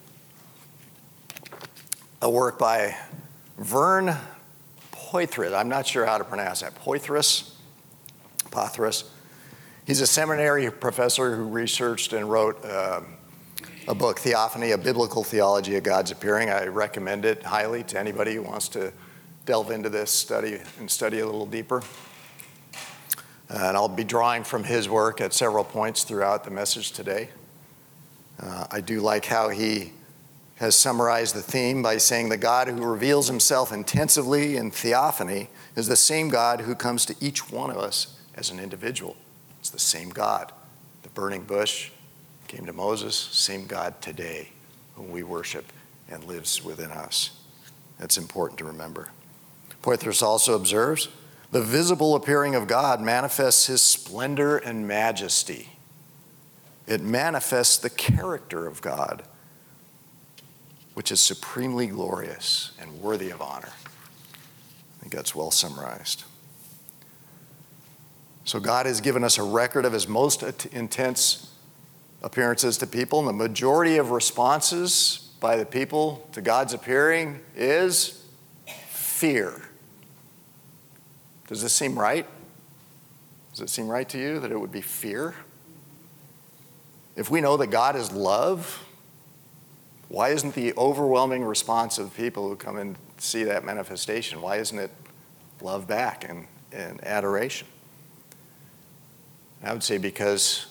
a 2.22 2.30
work 2.30 2.56
by 2.56 2.96
Vern 3.60 4.16
Poythress. 4.90 5.54
I'm 5.54 5.68
not 5.68 5.86
sure 5.86 6.06
how 6.06 6.16
to 6.16 6.24
pronounce 6.24 6.60
that. 6.60 6.74
Poythress? 6.74 7.52
Pothras. 8.50 9.04
He's 9.86 10.00
a 10.00 10.06
seminary 10.06 10.70
professor 10.70 11.36
who 11.36 11.44
researched 11.44 12.14
and 12.14 12.30
wrote 12.30 12.64
uh, 12.64 13.02
a 13.86 13.94
book, 13.94 14.18
Theophany, 14.18 14.70
a 14.70 14.78
Biblical 14.78 15.22
Theology 15.22 15.76
of 15.76 15.82
God's 15.82 16.10
Appearing. 16.10 16.48
I 16.48 16.68
recommend 16.68 17.26
it 17.26 17.42
highly 17.42 17.84
to 17.84 18.00
anybody 18.00 18.34
who 18.34 18.42
wants 18.42 18.68
to 18.70 18.94
delve 19.44 19.70
into 19.70 19.90
this 19.90 20.10
study 20.10 20.58
and 20.78 20.90
study 20.90 21.18
a 21.20 21.26
little 21.26 21.46
deeper. 21.46 21.82
And 23.50 23.76
I'll 23.76 23.88
be 23.88 24.04
drawing 24.04 24.42
from 24.42 24.64
his 24.64 24.88
work 24.88 25.20
at 25.20 25.34
several 25.34 25.64
points 25.64 26.04
throughout 26.04 26.44
the 26.44 26.50
message 26.50 26.92
today. 26.92 27.28
Uh, 28.40 28.66
I 28.70 28.80
do 28.80 29.00
like 29.00 29.26
how 29.26 29.50
he 29.50 29.92
has 30.60 30.76
summarized 30.76 31.34
the 31.34 31.40
theme 31.40 31.82
by 31.82 31.96
saying 31.96 32.28
the 32.28 32.36
God 32.36 32.68
who 32.68 32.84
reveals 32.84 33.28
himself 33.28 33.72
intensively 33.72 34.58
in 34.58 34.70
theophany 34.70 35.48
is 35.74 35.88
the 35.88 35.96
same 35.96 36.28
God 36.28 36.60
who 36.60 36.74
comes 36.74 37.06
to 37.06 37.16
each 37.18 37.50
one 37.50 37.70
of 37.70 37.78
us 37.78 38.18
as 38.34 38.50
an 38.50 38.60
individual. 38.60 39.16
It's 39.58 39.70
the 39.70 39.78
same 39.78 40.10
God. 40.10 40.52
The 41.02 41.08
burning 41.08 41.44
bush 41.44 41.90
came 42.46 42.66
to 42.66 42.74
Moses, 42.74 43.16
same 43.16 43.66
God 43.66 44.02
today 44.02 44.50
whom 44.96 45.10
we 45.10 45.22
worship 45.22 45.64
and 46.10 46.24
lives 46.24 46.62
within 46.62 46.90
us. 46.90 47.30
That's 47.98 48.18
important 48.18 48.58
to 48.58 48.66
remember. 48.66 49.08
Poythress 49.82 50.22
also 50.22 50.54
observes 50.54 51.08
the 51.52 51.62
visible 51.62 52.14
appearing 52.14 52.54
of 52.54 52.66
God 52.66 53.00
manifests 53.00 53.66
his 53.66 53.80
splendor 53.80 54.58
and 54.58 54.86
majesty. 54.86 55.70
It 56.86 57.00
manifests 57.00 57.78
the 57.78 57.88
character 57.88 58.66
of 58.66 58.82
God, 58.82 59.22
which 60.94 61.12
is 61.12 61.20
supremely 61.20 61.86
glorious 61.86 62.72
and 62.80 63.00
worthy 63.00 63.30
of 63.30 63.40
honor. 63.40 63.72
I 63.72 65.00
think 65.00 65.12
that's 65.12 65.34
well 65.34 65.50
summarized. 65.50 66.24
So, 68.44 68.58
God 68.58 68.86
has 68.86 69.00
given 69.00 69.22
us 69.22 69.38
a 69.38 69.42
record 69.42 69.84
of 69.84 69.92
his 69.92 70.08
most 70.08 70.42
intense 70.72 71.52
appearances 72.22 72.78
to 72.78 72.86
people, 72.86 73.20
and 73.20 73.28
the 73.28 73.32
majority 73.32 73.96
of 73.96 74.10
responses 74.10 75.30
by 75.40 75.56
the 75.56 75.64
people 75.64 76.28
to 76.32 76.42
God's 76.42 76.74
appearing 76.74 77.40
is 77.56 78.24
fear. 78.90 79.62
Does 81.46 81.62
this 81.62 81.72
seem 81.72 81.98
right? 81.98 82.26
Does 83.52 83.60
it 83.60 83.70
seem 83.70 83.88
right 83.88 84.08
to 84.08 84.18
you 84.18 84.38
that 84.40 84.52
it 84.52 84.60
would 84.60 84.72
be 84.72 84.80
fear? 84.80 85.34
If 87.16 87.30
we 87.30 87.40
know 87.40 87.56
that 87.56 87.68
God 87.68 87.96
is 87.96 88.12
love, 88.12 88.86
why 90.10 90.30
isn't 90.30 90.54
the 90.54 90.74
overwhelming 90.76 91.44
response 91.44 91.96
of 91.96 92.12
people 92.16 92.48
who 92.48 92.56
come 92.56 92.76
and 92.76 92.96
see 93.18 93.44
that 93.44 93.64
manifestation, 93.64 94.42
why 94.42 94.56
isn't 94.56 94.76
it 94.76 94.90
love 95.62 95.86
back 95.86 96.28
and, 96.28 96.48
and 96.72 97.02
adoration? 97.04 97.68
I 99.62 99.72
would 99.72 99.84
say 99.84 99.98
because, 99.98 100.66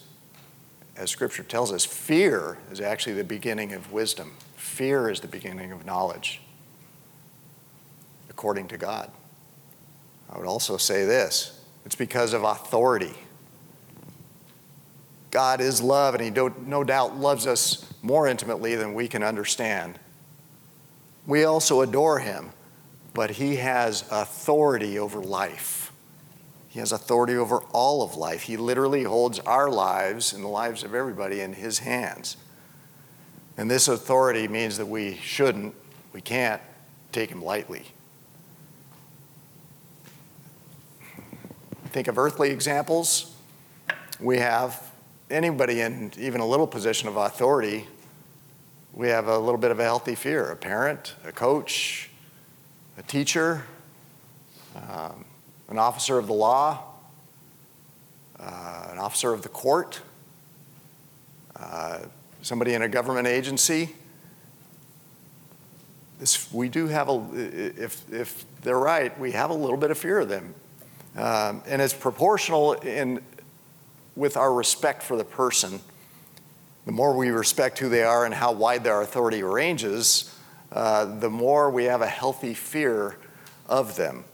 as 0.98 1.10
Scripture 1.10 1.43
tells 1.43 1.72
us, 1.72 1.86
fear 1.86 2.58
is 2.69 2.81
actually 2.81 3.13
the 3.13 3.24
beginning 3.24 3.72
of 3.74 3.93
wisdom. 3.93 4.34
Fear 4.58 5.10
is 5.10 5.22
the 5.22 5.27
beginning 5.29 5.72
of 5.72 5.86
knowledge, 5.86 6.41
according 8.29 8.67
to 8.67 8.77
God. 8.77 9.10
I 10.29 10.38
would 10.38 10.48
also 10.48 10.75
say 10.75 11.05
this 11.05 11.62
it's 11.86 11.96
because 11.96 12.34
of 12.34 12.43
authority. 12.43 13.15
God 15.31 15.62
is 15.62 15.81
love, 15.81 16.15
and 16.15 16.24
He 16.24 16.29
no 16.31 16.83
doubt 16.83 17.17
loves 17.17 17.45
us 17.45 17.86
more 18.01 18.27
intimately 18.27 18.75
than 18.75 18.93
we 18.93 19.07
can 19.07 19.24
understand. 19.24 20.00
We 21.27 21.43
also 21.43 21.81
adore 21.81 22.19
Him, 22.19 22.50
but 23.13 23.31
He 23.31 23.57
has 23.57 24.03
authority 24.12 24.98
over 24.98 25.19
life. 25.19 25.91
He 26.69 26.79
has 26.79 26.91
authority 26.91 27.36
over 27.36 27.57
all 27.71 28.01
of 28.01 28.15
life. 28.15 28.43
He 28.43 28.57
literally 28.57 29.03
holds 29.03 29.39
our 29.39 29.69
lives 29.69 30.33
and 30.33 30.43
the 30.43 30.48
lives 30.48 30.83
of 30.83 30.95
everybody 30.95 31.41
in 31.41 31.53
His 31.53 31.79
hands. 31.79 32.38
And 33.57 33.69
this 33.69 33.88
authority 33.88 34.48
means 34.48 34.77
that 34.77 34.86
we 34.86 35.15
shouldn't, 35.15 35.75
we 36.13 36.21
can't 36.21 36.62
take 37.12 37.29
Him 37.29 37.43
lightly. 37.43 37.86
Think 41.88 42.07
of 42.07 42.17
earthly 42.17 42.51
examples. 42.51 43.36
We 44.19 44.38
have 44.38 44.88
anybody 45.29 45.81
in 45.81 46.12
even 46.17 46.41
a 46.41 46.45
little 46.45 46.67
position 46.67 47.07
of 47.07 47.15
authority, 47.15 47.88
we 48.93 49.07
have 49.09 49.27
a 49.27 49.38
little 49.38 49.59
bit 49.59 49.71
of 49.71 49.79
a 49.79 49.83
healthy 49.83 50.15
fear 50.15 50.50
a 50.50 50.55
parent, 50.55 51.15
a 51.24 51.31
coach, 51.31 52.09
a 52.98 53.03
teacher, 53.03 53.63
um, 54.75 55.25
an 55.69 55.77
officer 55.77 56.17
of 56.17 56.27
the 56.27 56.33
law, 56.33 56.83
uh, 58.39 58.88
an 58.91 58.98
officer 58.98 59.33
of 59.33 59.41
the 59.41 59.50
court, 59.50 60.01
uh, 61.55 62.00
somebody 62.41 62.74
in 62.74 62.81
a 62.81 62.89
government 62.89 63.27
agency. 63.27 63.95
This, 66.19 66.51
we 66.51 66.67
do 66.67 66.88
have 66.88 67.07
a, 67.07 67.25
if, 67.33 68.12
if 68.12 68.45
they're 68.62 68.77
right, 68.77 69.17
we 69.19 69.31
have 69.31 69.51
a 69.51 69.53
little 69.53 69.77
bit 69.77 69.91
of 69.91 69.98
fear 69.98 70.19
of 70.19 70.27
them. 70.27 70.53
Um, 71.15 71.63
and 71.67 71.81
it's 71.81 71.93
proportional 71.93 72.74
in, 72.74 73.21
with 74.19 74.35
our 74.35 74.53
respect 74.53 75.01
for 75.01 75.15
the 75.15 75.23
person. 75.23 75.79
The 76.85 76.91
more 76.91 77.15
we 77.15 77.29
respect 77.29 77.79
who 77.79 77.88
they 77.88 78.03
are 78.03 78.25
and 78.25 78.33
how 78.33 78.51
wide 78.51 78.83
their 78.83 79.01
authority 79.01 79.43
ranges, 79.43 80.35
uh, 80.71 81.05
the 81.05 81.29
more 81.29 81.71
we 81.71 81.85
have 81.85 82.01
a 82.01 82.07
healthy 82.07 82.53
fear 82.53 83.17
of 83.67 83.95
them. 83.95 84.25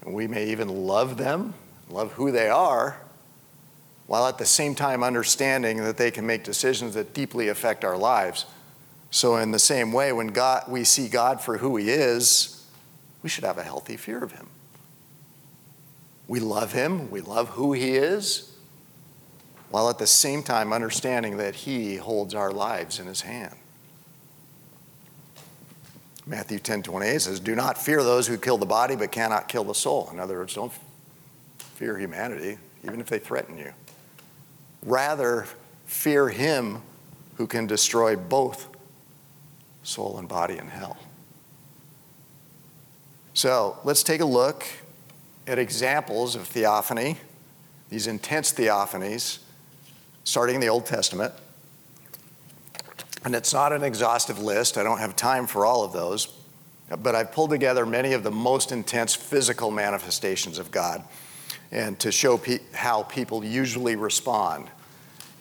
And 0.00 0.14
we 0.14 0.26
may 0.26 0.48
even 0.50 0.68
love 0.68 1.18
them, 1.18 1.54
love 1.90 2.12
who 2.12 2.32
they 2.32 2.48
are, 2.48 2.98
while 4.06 4.26
at 4.26 4.38
the 4.38 4.46
same 4.46 4.74
time 4.74 5.02
understanding 5.02 5.76
that 5.78 5.98
they 5.98 6.10
can 6.10 6.26
make 6.26 6.42
decisions 6.42 6.94
that 6.94 7.12
deeply 7.12 7.48
affect 7.48 7.84
our 7.84 7.96
lives. 7.96 8.46
So, 9.10 9.36
in 9.36 9.50
the 9.50 9.58
same 9.58 9.92
way, 9.92 10.12
when 10.12 10.28
God, 10.28 10.64
we 10.68 10.84
see 10.84 11.08
God 11.08 11.40
for 11.40 11.58
who 11.58 11.76
He 11.76 11.90
is, 11.90 12.66
we 13.22 13.28
should 13.28 13.44
have 13.44 13.58
a 13.58 13.62
healthy 13.62 13.98
fear 13.98 14.24
of 14.24 14.32
Him. 14.32 14.48
We 16.32 16.40
love 16.40 16.72
him, 16.72 17.10
we 17.10 17.20
love 17.20 17.50
who 17.50 17.72
he 17.72 17.90
is, 17.90 18.51
while 19.72 19.88
at 19.88 19.98
the 19.98 20.06
same 20.06 20.42
time 20.42 20.70
understanding 20.70 21.38
that 21.38 21.54
he 21.54 21.96
holds 21.96 22.34
our 22.34 22.52
lives 22.52 23.00
in 23.00 23.06
his 23.06 23.22
hand. 23.22 23.54
Matthew 26.26 26.58
10 26.58 26.82
28 26.82 27.22
says, 27.22 27.40
Do 27.40 27.54
not 27.56 27.78
fear 27.78 28.02
those 28.02 28.26
who 28.26 28.36
kill 28.36 28.58
the 28.58 28.66
body 28.66 28.96
but 28.96 29.10
cannot 29.10 29.48
kill 29.48 29.64
the 29.64 29.74
soul. 29.74 30.10
In 30.12 30.20
other 30.20 30.36
words, 30.36 30.52
don't 30.52 30.72
fear 31.74 31.98
humanity, 31.98 32.58
even 32.84 33.00
if 33.00 33.06
they 33.06 33.18
threaten 33.18 33.56
you. 33.56 33.72
Rather, 34.82 35.46
fear 35.86 36.28
him 36.28 36.82
who 37.36 37.46
can 37.46 37.66
destroy 37.66 38.14
both 38.14 38.68
soul 39.84 40.18
and 40.18 40.28
body 40.28 40.58
in 40.58 40.68
hell. 40.68 40.98
So 43.32 43.78
let's 43.84 44.02
take 44.02 44.20
a 44.20 44.26
look 44.26 44.66
at 45.46 45.58
examples 45.58 46.36
of 46.36 46.46
theophany, 46.46 47.16
these 47.88 48.06
intense 48.06 48.52
theophanies, 48.52 49.38
starting 50.24 50.56
in 50.56 50.60
the 50.60 50.68
Old 50.68 50.86
Testament. 50.86 51.32
And 53.24 53.34
it's 53.34 53.52
not 53.52 53.72
an 53.72 53.84
exhaustive 53.84 54.40
list, 54.40 54.76
I 54.76 54.82
don't 54.82 54.98
have 54.98 55.14
time 55.14 55.46
for 55.46 55.64
all 55.64 55.84
of 55.84 55.92
those, 55.92 56.28
but 57.02 57.14
I've 57.14 57.32
pulled 57.32 57.50
together 57.50 57.86
many 57.86 58.12
of 58.12 58.22
the 58.22 58.30
most 58.30 58.72
intense 58.72 59.14
physical 59.14 59.70
manifestations 59.70 60.58
of 60.58 60.70
God 60.70 61.04
and 61.70 61.98
to 62.00 62.12
show 62.12 62.36
pe- 62.36 62.60
how 62.74 63.04
people 63.04 63.44
usually 63.44 63.96
respond. 63.96 64.68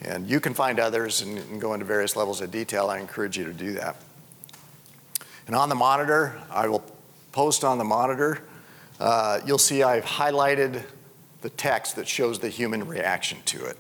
And 0.02 0.28
you 0.30 0.40
can 0.40 0.54
find 0.54 0.80
others 0.80 1.22
and, 1.22 1.38
and 1.38 1.60
go 1.60 1.74
into 1.74 1.86
various 1.86 2.16
levels 2.16 2.42
of 2.42 2.52
detail. 2.52 2.88
I 2.88 3.00
encourage 3.00 3.38
you 3.38 3.46
to 3.46 3.54
do 3.54 3.74
that. 3.74 3.98
And 5.48 5.56
on 5.56 5.70
the 5.70 5.76
monitor, 5.76 6.40
I 6.50 6.68
will 6.68 6.84
post 7.32 7.64
on 7.64 7.78
the 7.78 7.84
monitor, 7.84 8.42
uh, 9.00 9.42
you'll 9.46 9.58
see 9.58 9.84
I've 9.84 10.06
highlighted 10.06 10.84
the 11.42 11.50
text 11.50 11.96
that 11.96 12.08
shows 12.08 12.40
the 12.40 12.50
human 12.50 12.88
reaction 12.88 13.40
to 13.46 13.66
it. 13.66 13.78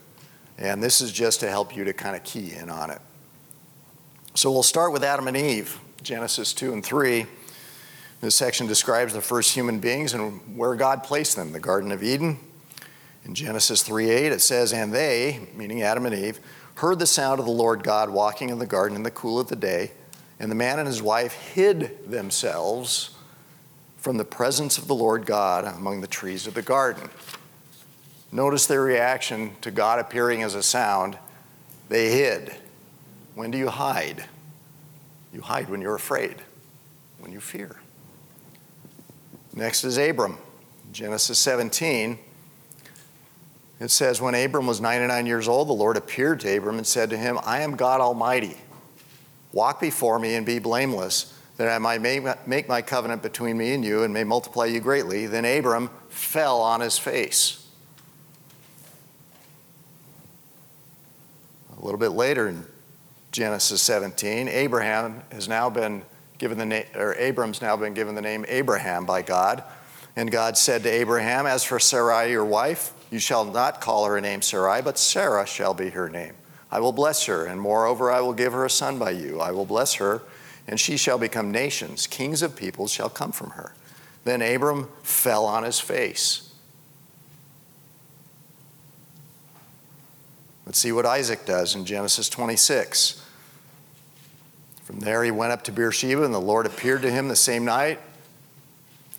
And 0.62 0.82
this 0.82 1.01
is 1.01 1.12
just 1.12 1.39
to 1.39 1.50
help 1.50 1.75
you 1.75 1.84
to 1.86 1.91
kind 1.91 2.15
of 2.15 2.24
key 2.24 2.53
in 2.53 2.70
on 2.70 2.91
it. 2.91 3.01
So 4.36 4.51
we'll 4.51 4.62
start 4.62 4.94
with 4.94 5.03
Adam 5.03 5.27
and 5.27 5.36
Eve, 5.36 5.80
Genesis 6.03 6.53
2 6.53 6.72
and 6.72 6.86
3. 6.86 7.25
This 8.22 8.36
section 8.36 8.68
describes 8.68 9.12
the 9.13 9.22
first 9.22 9.56
human 9.56 9.80
beings 9.80 10.13
and 10.13 10.56
where 10.56 10.75
God 10.75 11.03
placed 11.03 11.36
them, 11.36 11.51
the 11.51 11.60
Garden 11.60 11.91
of 11.91 12.03
Eden. 12.03 12.38
In 13.25 13.34
Genesis 13.34 13.82
3:8 13.82 14.32
it 14.32 14.39
says, 14.39 14.72
And 14.72 14.94
they, 14.94 15.48
meaning 15.56 15.82
Adam 15.82 16.06
and 16.06 16.13
Eve, 16.13 16.39
heard 16.75 17.00
the 17.00 17.08
sound 17.08 17.39
of 17.39 17.48
the 17.48 17.51
Lord 17.51 17.84
God 17.84 18.12
walking 18.12 18.50
in 18.50 18.60
the 18.60 18.68
garden 18.68 18.96
in 18.96 19.01
the 19.01 19.10
cool 19.10 19.39
of 19.39 19.48
the 19.48 19.56
day, 19.56 19.94
and 20.39 20.51
the 20.51 20.56
man 20.56 20.77
and 20.77 20.88
his 20.88 21.01
wife 21.01 21.34
hid 21.34 22.08
themselves 22.08 23.10
from 23.98 24.18
the 24.18 24.25
presence 24.25 24.77
of 24.77 24.88
the 24.88 24.96
Lord 24.96 25.25
God 25.25 25.65
among 25.65 26.01
the 26.01 26.08
trees 26.08 26.46
of 26.46 26.53
the 26.53 26.62
garden. 26.62 27.10
Notice 28.32 28.66
their 28.66 28.82
reaction 28.82 29.52
to 29.62 29.72
God 29.72 30.00
appearing 30.00 30.44
as 30.44 30.56
a 30.56 30.64
sound. 30.64 31.18
They 31.90 32.12
hid. 32.12 32.56
When 33.36 33.52
do 33.52 33.58
you 33.58 33.70
hide? 33.70 34.26
You 35.34 35.42
hide 35.42 35.70
when 35.70 35.82
you're 35.82 35.96
afraid, 35.96 36.36
when 37.20 37.32
you 37.32 37.40
fear. 37.40 37.78
Next 39.54 39.84
is 39.84 39.98
Abram. 39.98 40.38
Genesis 40.92 41.40
17. 41.40 42.18
It 43.80 43.90
says, 43.90 44.22
When 44.22 44.36
Abram 44.36 44.68
was 44.68 44.80
99 44.80 45.26
years 45.26 45.48
old, 45.48 45.68
the 45.68 45.74
Lord 45.74 45.98
appeared 45.98 46.40
to 46.42 46.58
Abram 46.58 46.78
and 46.78 46.88
said 46.88 47.10
to 47.10 47.18
him, 47.18 47.40
I 47.44 47.62
am 47.62 47.76
God 47.76 48.00
Almighty. 48.00 48.58
Walk 49.54 49.82
before 49.82 50.20
me 50.20 50.36
and 50.36 50.46
be 50.46 50.60
blameless 50.60 51.38
that 51.58 51.68
I 51.68 51.78
might 51.80 52.02
make 52.02 52.70
my 52.70 52.82
covenant 52.82 53.22
between 53.22 53.58
me 53.58 53.74
and 53.74 53.84
you 53.84 54.04
and 54.04 54.14
may 54.14 54.24
multiply 54.24 54.66
you 54.66 54.80
greatly. 54.80 55.28
Then 55.28 55.46
Abram 55.46 55.90
fell 56.10 56.62
on 56.62 56.80
his 56.80 56.98
face. 56.98 57.61
A 61.82 61.84
little 61.84 62.00
bit 62.00 62.12
later 62.12 62.48
in 62.48 62.66
Genesis 63.32 63.82
17, 63.82 64.48
Abraham 64.48 65.24
has 65.32 65.48
now 65.48 65.70
been 65.70 66.04
given 66.38 66.58
the 66.58 66.66
name, 66.66 66.86
or 66.96 67.16
Abram's 67.16 67.62
now 67.62 67.76
been 67.76 67.94
given 67.94 68.14
the 68.14 68.22
name 68.22 68.46
Abraham 68.48 69.06
by 69.06 69.24
God. 69.24 69.64
And 70.16 70.32
God 70.32 70.58
said 70.58 70.84
to 70.84 70.90
Abraham, 70.90 71.46
As 71.46 71.64
for 71.64 71.80
Sarai, 71.80 72.32
your 72.32 72.46
wife, 72.46 72.94
you 73.10 73.20
shall 73.20 73.46
not 73.46 73.82
call 73.82 74.06
her 74.06 74.18
a 74.18 74.22
name 74.22 74.42
Sarai, 74.42 74.82
but 74.82 74.98
Sarah 74.98 75.48
shall 75.48 75.74
be 75.74 75.90
her 75.90 76.10
name. 76.10 76.36
I 76.70 76.80
will 76.80 76.92
bless 76.92 77.26
her, 77.26 77.46
and 77.46 77.60
moreover, 77.60 78.12
I 78.12 78.22
will 78.22 78.34
give 78.34 78.54
her 78.54 78.66
a 78.66 78.70
son 78.70 79.00
by 79.00 79.12
you. 79.12 79.40
I 79.40 79.52
will 79.52 79.66
bless 79.66 79.96
her 79.96 80.22
and 80.68 80.80
she 80.80 80.98
shall 80.98 81.18
become 81.18 81.52
nations. 81.52 82.08
Kings 82.08 82.41
of 82.41 82.56
peoples 82.56 82.91
shall 82.91 83.10
come 83.10 83.32
from 83.32 83.52
her. 83.52 83.74
Then 84.24 84.41
Abram 84.41 84.88
fell 85.04 85.46
on 85.46 85.63
his 85.63 85.80
face. 85.80 86.51
Let's 90.65 90.80
see 90.80 90.91
what 90.91 91.06
Isaac 91.06 91.45
does 91.45 91.76
in 91.76 91.86
Genesis 91.86 92.30
26. 92.30 93.26
From 94.84 95.00
there 95.00 95.24
he 95.24 95.32
went 95.32 95.52
up 95.52 95.63
to 95.63 95.71
Beersheba, 95.71 96.24
and 96.24 96.34
the 96.34 96.39
Lord 96.39 96.65
appeared 96.65 97.02
to 97.04 97.12
him 97.12 97.28
the 97.28 97.36
same 97.36 97.65
night 97.65 98.00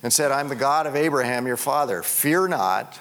and 0.01 0.11
said, 0.11 0.31
I'm 0.31 0.49
the 0.49 0.55
God 0.55 0.85
of 0.85 0.95
Abraham 0.95 1.47
your 1.47 1.57
father. 1.57 2.03
Fear 2.03 2.49
not, 2.49 2.99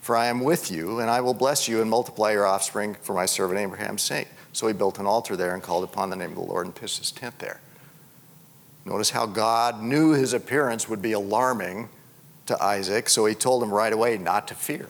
for 0.00 0.16
I 0.16 0.26
am 0.26 0.40
with 0.40 0.70
you, 0.70 1.00
and 1.00 1.10
I 1.10 1.20
will 1.20 1.34
bless 1.34 1.68
you 1.68 1.80
and 1.80 1.90
multiply 1.90 2.32
your 2.32 2.46
offspring 2.46 2.94
for 3.02 3.14
my 3.14 3.26
servant 3.26 3.60
Abraham's 3.60 4.02
sake. 4.02 4.28
So 4.52 4.66
he 4.66 4.72
built 4.72 4.98
an 4.98 5.06
altar 5.06 5.36
there 5.36 5.52
and 5.52 5.62
called 5.62 5.84
upon 5.84 6.10
the 6.10 6.16
name 6.16 6.30
of 6.30 6.36
the 6.36 6.42
Lord 6.42 6.66
and 6.66 6.74
pitched 6.74 6.98
his 6.98 7.10
tent 7.10 7.38
there. 7.38 7.60
Notice 8.84 9.10
how 9.10 9.26
God 9.26 9.82
knew 9.82 10.12
his 10.12 10.32
appearance 10.32 10.88
would 10.88 11.02
be 11.02 11.12
alarming 11.12 11.88
to 12.46 12.62
Isaac, 12.62 13.08
so 13.08 13.26
he 13.26 13.34
told 13.34 13.62
him 13.62 13.72
right 13.72 13.92
away 13.92 14.16
not 14.16 14.48
to 14.48 14.54
fear. 14.54 14.88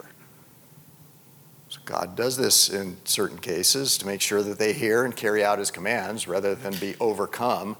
So 1.76 1.82
God 1.84 2.16
does 2.16 2.38
this 2.38 2.70
in 2.70 2.96
certain 3.04 3.38
cases 3.38 3.98
to 3.98 4.06
make 4.06 4.22
sure 4.22 4.42
that 4.42 4.58
they 4.58 4.72
hear 4.72 5.04
and 5.04 5.14
carry 5.14 5.44
out 5.44 5.58
his 5.58 5.70
commands 5.70 6.26
rather 6.26 6.54
than 6.54 6.74
be 6.76 6.94
overcome 7.00 7.76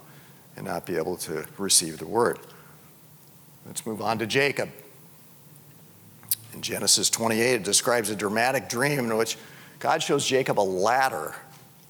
and 0.55 0.67
not 0.67 0.85
be 0.85 0.97
able 0.97 1.17
to 1.17 1.45
receive 1.57 1.97
the 1.97 2.05
word. 2.05 2.37
Let's 3.65 3.85
move 3.87 4.01
on 4.01 4.19
to 4.19 4.27
Jacob. 4.27 4.69
In 6.53 6.61
Genesis 6.61 7.09
28, 7.09 7.55
it 7.55 7.63
describes 7.63 8.11
a 8.11 8.15
dramatic 8.15 8.69
dream 8.69 8.99
in 8.99 9.17
which 9.17 9.35
God 9.79 10.03
shows 10.03 10.25
Jacob 10.25 10.59
a 10.59 10.61
ladder 10.61 11.35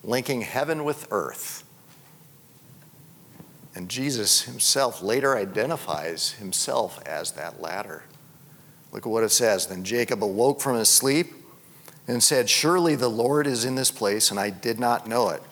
linking 0.03 0.41
heaven 0.41 0.85
with 0.85 1.07
earth. 1.11 1.65
And 3.75 3.89
Jesus 3.89 4.43
himself 4.43 5.03
later 5.03 5.35
identifies 5.35 6.31
himself 6.31 7.05
as 7.05 7.33
that 7.33 7.61
ladder. 7.61 8.03
Look 8.93 9.05
at 9.05 9.09
what 9.09 9.23
it 9.23 9.29
says. 9.29 9.67
Then 9.67 9.83
Jacob 9.83 10.23
awoke 10.23 10.61
from 10.61 10.77
his 10.77 10.89
sleep 10.89 11.33
and 12.07 12.23
said, 12.23 12.49
Surely 12.49 12.95
the 12.95 13.09
Lord 13.09 13.45
is 13.45 13.65
in 13.65 13.75
this 13.75 13.91
place, 13.91 14.31
and 14.31 14.39
I 14.39 14.49
did 14.49 14.79
not 14.79 15.07
know 15.07 15.29
it. 15.29 15.43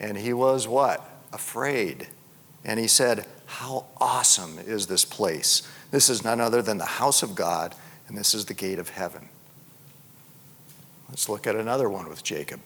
And 0.00 0.16
he 0.16 0.32
was 0.32 0.66
what? 0.66 1.06
Afraid. 1.32 2.08
And 2.64 2.80
he 2.80 2.88
said, 2.88 3.26
How 3.46 3.86
awesome 3.98 4.58
is 4.58 4.86
this 4.86 5.04
place! 5.04 5.62
This 5.90 6.08
is 6.08 6.24
none 6.24 6.40
other 6.40 6.62
than 6.62 6.78
the 6.78 6.84
house 6.84 7.22
of 7.22 7.34
God, 7.34 7.74
and 8.08 8.16
this 8.16 8.34
is 8.34 8.46
the 8.46 8.54
gate 8.54 8.78
of 8.78 8.90
heaven. 8.90 9.28
Let's 11.08 11.28
look 11.28 11.46
at 11.46 11.56
another 11.56 11.90
one 11.90 12.08
with 12.08 12.22
Jacob. 12.22 12.60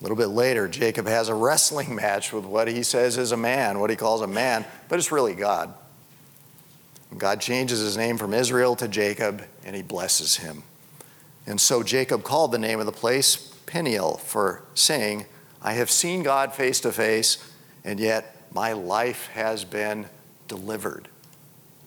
A 0.00 0.02
little 0.02 0.16
bit 0.16 0.28
later, 0.28 0.66
Jacob 0.66 1.06
has 1.06 1.28
a 1.28 1.34
wrestling 1.34 1.94
match 1.96 2.32
with 2.32 2.44
what 2.44 2.68
he 2.68 2.82
says 2.82 3.16
is 3.16 3.32
a 3.32 3.36
man, 3.36 3.78
what 3.78 3.90
he 3.90 3.96
calls 3.96 4.20
a 4.20 4.26
man, 4.26 4.66
but 4.88 4.98
it's 4.98 5.12
really 5.12 5.34
God. 5.34 5.72
God 7.16 7.40
changes 7.40 7.78
his 7.78 7.96
name 7.96 8.18
from 8.18 8.34
Israel 8.34 8.74
to 8.76 8.88
Jacob, 8.88 9.44
and 9.64 9.76
he 9.76 9.82
blesses 9.82 10.36
him. 10.36 10.62
And 11.46 11.60
so 11.60 11.82
Jacob 11.82 12.22
called 12.22 12.52
the 12.52 12.58
name 12.58 12.80
of 12.80 12.86
the 12.86 12.92
place 12.92 13.36
Peniel 13.66 14.18
for 14.18 14.62
saying, 14.74 15.26
I 15.60 15.72
have 15.74 15.90
seen 15.90 16.22
God 16.22 16.54
face 16.54 16.80
to 16.80 16.92
face, 16.92 17.52
and 17.84 17.98
yet 17.98 18.46
my 18.52 18.72
life 18.72 19.28
has 19.28 19.64
been 19.64 20.06
delivered. 20.48 21.08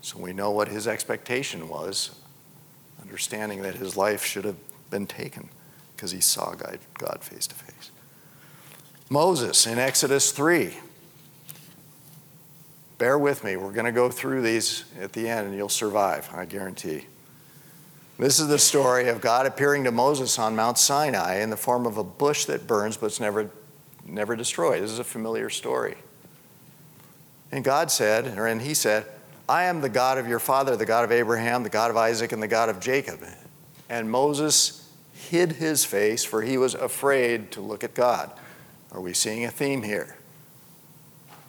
So 0.02 0.20
we 0.20 0.34
know 0.34 0.52
what 0.52 0.68
his 0.68 0.88
expectation 0.88 1.68
was, 1.70 2.12
understanding 3.02 3.62
that 3.62 3.76
his 3.76 3.96
life 3.96 4.24
should 4.24 4.46
have 4.46 4.58
been 4.90 5.08
taken 5.08 5.50
because 5.96 6.12
he 6.12 6.22
saw 6.22 6.54
God 6.54 7.24
face 7.24 7.48
to 7.48 7.56
face. 7.56 7.92
Moses 9.10 9.68
in 9.68 9.78
Exodus 9.78 10.32
3. 10.32 10.78
Bear 12.98 13.18
with 13.18 13.44
me. 13.44 13.58
We're 13.58 13.74
going 13.74 13.86
to 13.86 13.92
go 13.92 14.10
through 14.10 14.42
these 14.42 14.86
at 15.00 15.14
the 15.14 15.28
end 15.28 15.48
and 15.48 15.56
you'll 15.56 15.70
survive, 15.70 16.30
I 16.34 16.46
guarantee. 16.46 17.06
This 18.18 18.40
is 18.40 18.48
the 18.48 18.60
story 18.60 19.10
of 19.10 19.20
God 19.20 19.46
appearing 19.46 19.84
to 19.84 19.92
Moses 19.92 20.40
on 20.40 20.56
Mount 20.56 20.78
Sinai 20.78 21.42
in 21.42 21.50
the 21.50 21.58
form 21.58 21.86
of 21.86 21.98
a 21.98 22.04
bush 22.04 22.46
that 22.46 22.66
burns 22.66 22.96
but 22.96 23.08
it's 23.08 23.20
never, 23.20 23.50
never 24.06 24.38
destroyed. 24.38 24.82
This 24.82 24.92
is 24.92 25.00
a 25.00 25.04
familiar 25.04 25.50
story. 25.50 25.96
And 27.52 27.64
God 27.64 27.92
said, 27.92 28.38
or 28.38 28.48
and 28.48 28.62
he 28.62 28.74
said, 28.74 29.06
I 29.48 29.66
am 29.66 29.82
the 29.82 29.90
God 29.90 30.18
of 30.18 30.28
your 30.28 30.40
father, 30.40 30.78
the 30.78 30.86
God 30.86 31.04
of 31.04 31.12
Abraham, 31.12 31.64
the 31.64 31.70
God 31.70 31.92
of 31.92 31.98
Isaac, 31.98 32.32
and 32.32 32.42
the 32.42 32.48
God 32.48 32.70
of 32.70 32.80
Jacob. 32.80 33.20
And 33.90 34.10
Moses 34.10 34.90
hid 35.14 35.54
his 35.54 35.86
face, 35.86 36.24
for 36.24 36.42
he 36.42 36.58
was 36.58 36.74
afraid 36.74 37.52
to 37.52 37.62
look 37.62 37.84
at 37.84 37.94
God. 37.94 38.32
Are 38.92 39.02
we 39.02 39.14
seeing 39.14 39.46
a 39.46 39.52
theme 39.52 39.84
here? 39.84 40.18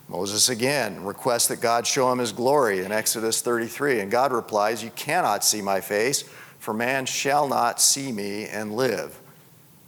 Moses 0.09 0.47
again 0.47 1.03
requests 1.03 1.47
that 1.47 1.59
God 1.59 1.87
show 1.87 2.11
him 2.11 2.19
his 2.19 2.31
glory 2.31 2.83
in 2.83 2.91
Exodus 2.91 3.41
33, 3.41 3.99
and 3.99 4.11
God 4.11 4.31
replies, 4.31 4.83
You 4.83 4.91
cannot 4.91 5.43
see 5.43 5.61
my 5.61 5.81
face, 5.81 6.23
for 6.67 6.73
man 6.73 7.05
shall 7.05 7.47
not 7.47 7.79
see 7.79 8.11
me 8.11 8.43
and 8.45 8.75
live. 8.75 9.17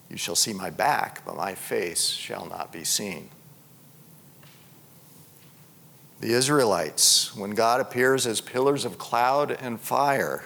You 0.09 0.15
shall 0.15 0.37
see 0.37 0.53
my 0.53 0.69
back, 0.69 1.25
but 1.25 1.35
my 1.35 1.53
face 1.53 2.07
shall 2.07 2.45
not 2.45 2.71
be 2.71 2.85
seen. 2.85 3.27
The 6.21 6.31
Israelites, 6.31 7.35
when 7.35 7.51
God 7.51 7.81
appears 7.81 8.25
as 8.25 8.39
pillars 8.39 8.85
of 8.85 8.97
cloud 8.97 9.51
and 9.51 9.77
fire, 9.77 10.45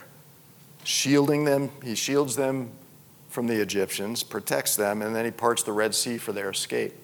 shielding 0.84 1.46
them, 1.46 1.70
he 1.84 1.94
shields 1.94 2.36
them 2.36 2.72
from 3.30 3.46
the 3.46 3.62
Egyptians, 3.62 4.24
protects 4.24 4.76
them, 4.76 5.04
and 5.04 5.16
then 5.16 5.26
he 5.26 5.32
parts 5.32 5.62
the 5.62 5.72
Red 5.72 5.94
Sea 5.94 6.18
for 6.18 6.32
their 6.32 6.50
escape. 6.50 6.96